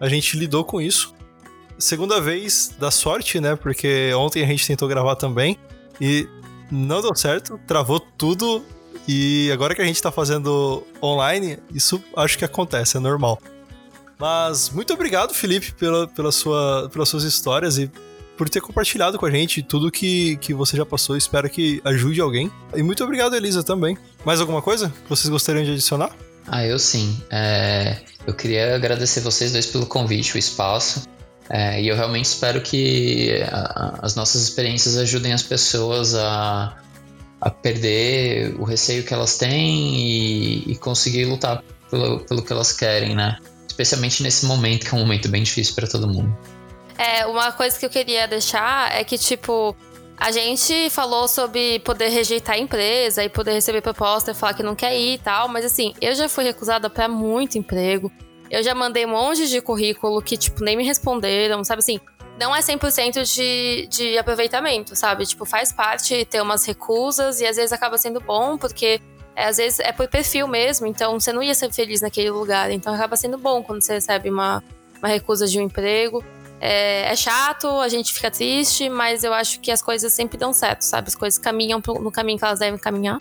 [0.00, 1.14] a gente lidou com isso.
[1.78, 3.54] Segunda vez da sorte, né?
[3.54, 5.56] Porque ontem a gente tentou gravar também
[6.00, 6.28] e
[6.70, 8.64] não deu certo, travou tudo.
[9.06, 13.40] E agora que a gente tá fazendo online, isso acho que acontece, é normal.
[14.18, 17.90] Mas muito obrigado, Felipe, pela, pela sua, pelas suas histórias e
[18.36, 21.16] por ter compartilhado com a gente tudo que, que você já passou.
[21.16, 22.50] Espero que ajude alguém.
[22.74, 23.96] E muito obrigado, Elisa, também.
[24.24, 26.10] Mais alguma coisa que vocês gostariam de adicionar?
[26.46, 27.20] Ah, eu sim.
[27.30, 31.02] É, eu queria agradecer vocês dois pelo convite, o espaço.
[31.50, 36.76] É, e eu realmente espero que a, as nossas experiências ajudem as pessoas a,
[37.40, 42.72] a perder o receio que elas têm e, e conseguir lutar pelo, pelo que elas
[42.72, 43.38] querem, né?
[43.78, 46.36] Especialmente nesse momento, que é um momento bem difícil para todo mundo.
[46.98, 49.76] É, uma coisa que eu queria deixar é que, tipo,
[50.16, 54.64] a gente falou sobre poder rejeitar a empresa e poder receber proposta e falar que
[54.64, 58.10] não quer ir e tal, mas assim, eu já fui recusada para muito emprego.
[58.50, 62.00] Eu já mandei um monte de currículo que, tipo, nem me responderam, sabe assim?
[62.36, 65.24] Não é 100% de, de aproveitamento, sabe?
[65.24, 69.00] Tipo, faz parte ter umas recusas e às vezes acaba sendo bom, porque
[69.38, 72.72] é, às vezes é por perfil mesmo, então você não ia ser feliz naquele lugar.
[72.72, 74.64] Então acaba sendo bom quando você recebe uma,
[74.98, 76.24] uma recusa de um emprego.
[76.60, 80.52] É, é, chato, a gente fica triste, mas eu acho que as coisas sempre dão
[80.52, 81.06] certo, sabe?
[81.06, 83.20] As coisas caminham no caminho que elas devem caminhar.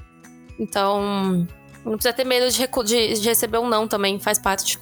[0.59, 1.47] Então,
[1.85, 4.79] não precisa ter medo de, de, de receber um não também, faz parte.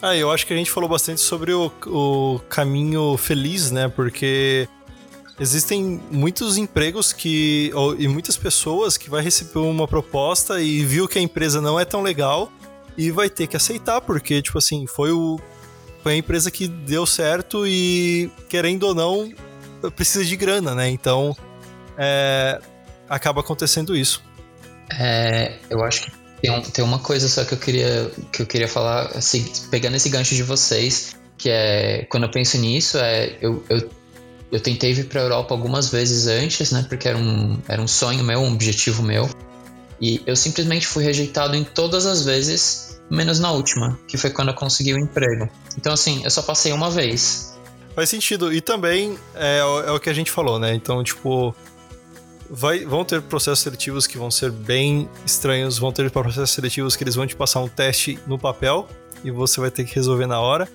[0.00, 3.88] Ah, eu acho que a gente falou bastante sobre o, o caminho feliz, né?
[3.88, 4.66] Porque
[5.38, 11.06] existem muitos empregos que ou, e muitas pessoas que vai receber uma proposta e viu
[11.06, 12.50] que a empresa não é tão legal
[12.96, 15.38] e vai ter que aceitar porque tipo assim foi o
[16.06, 19.34] foi a empresa que deu certo e, querendo ou não,
[19.96, 20.88] precisa de grana, né?
[20.88, 21.36] Então,
[21.98, 22.60] é,
[23.08, 24.22] acaba acontecendo isso.
[24.96, 28.46] É, eu acho que tem, um, tem, uma coisa só que eu queria, que eu
[28.46, 33.36] queria falar, assim, pegando esse gancho de vocês, que é, quando eu penso nisso, é,
[33.40, 33.90] eu, eu,
[34.50, 36.84] eu tentei vir para a Europa algumas vezes antes, né?
[36.88, 39.28] Porque era um, era um sonho meu, um objetivo meu.
[40.00, 44.48] E eu simplesmente fui rejeitado em todas as vezes menos na última, que foi quando
[44.48, 45.48] eu consegui o emprego.
[45.78, 47.56] Então, assim, eu só passei uma vez.
[47.94, 48.52] Faz sentido.
[48.52, 50.74] E também é, é o que a gente falou, né?
[50.74, 51.54] Então, tipo,
[52.50, 57.04] vai, vão ter processos seletivos que vão ser bem estranhos, vão ter processos seletivos que
[57.04, 58.88] eles vão te passar um teste no papel
[59.24, 60.68] e você vai ter que resolver na hora.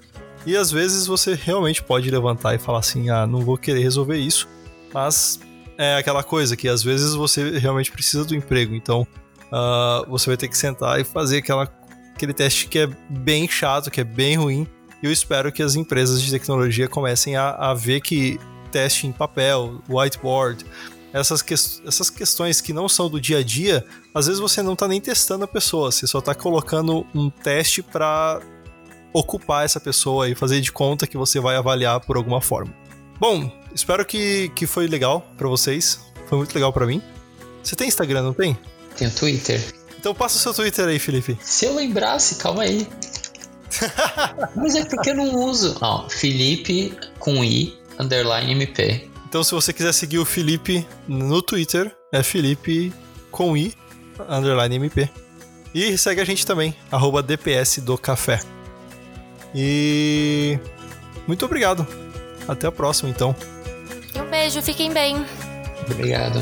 [0.46, 4.18] E às vezes você realmente pode levantar e falar assim: ah, não vou querer resolver
[4.18, 4.48] isso,
[4.94, 5.40] mas
[5.78, 9.08] é aquela coisa que às vezes você realmente precisa do emprego, então
[9.52, 11.72] uh, você vai ter que sentar e fazer aquela,
[12.14, 14.68] aquele teste que é bem chato, que é bem ruim.
[15.02, 18.40] E eu espero que as empresas de tecnologia comecem a, a ver que
[18.72, 20.66] teste em papel, whiteboard,
[21.14, 23.84] essas, que, essas questões que não são do dia a dia,
[24.14, 27.84] às vezes você não está nem testando a pessoa, você só está colocando um teste
[27.84, 28.40] para
[29.14, 32.74] ocupar essa pessoa e fazer de conta que você vai avaliar por alguma forma.
[33.20, 36.00] Bom, espero que, que foi legal para vocês.
[36.28, 37.02] Foi muito legal para mim.
[37.64, 38.58] Você tem Instagram, não tem?
[38.96, 39.62] Tenho Twitter.
[40.00, 41.38] Então passa o seu Twitter aí, Felipe.
[41.42, 42.88] Se eu lembrasse, calma aí.
[44.56, 45.78] Mas é porque eu não uso.
[45.82, 49.08] Ó, Felipe com I, underline MP.
[49.28, 52.92] Então se você quiser seguir o Felipe no Twitter, é Felipe
[53.30, 53.74] com I,
[54.28, 55.10] underline MP.
[55.74, 58.42] E segue a gente também, arroba DPS do Café.
[59.54, 60.60] E
[61.28, 61.86] muito obrigado.
[62.48, 63.36] Até a próxima, então.
[64.16, 65.26] Um beijo, fiquem bem.
[65.90, 66.40] Obrigado.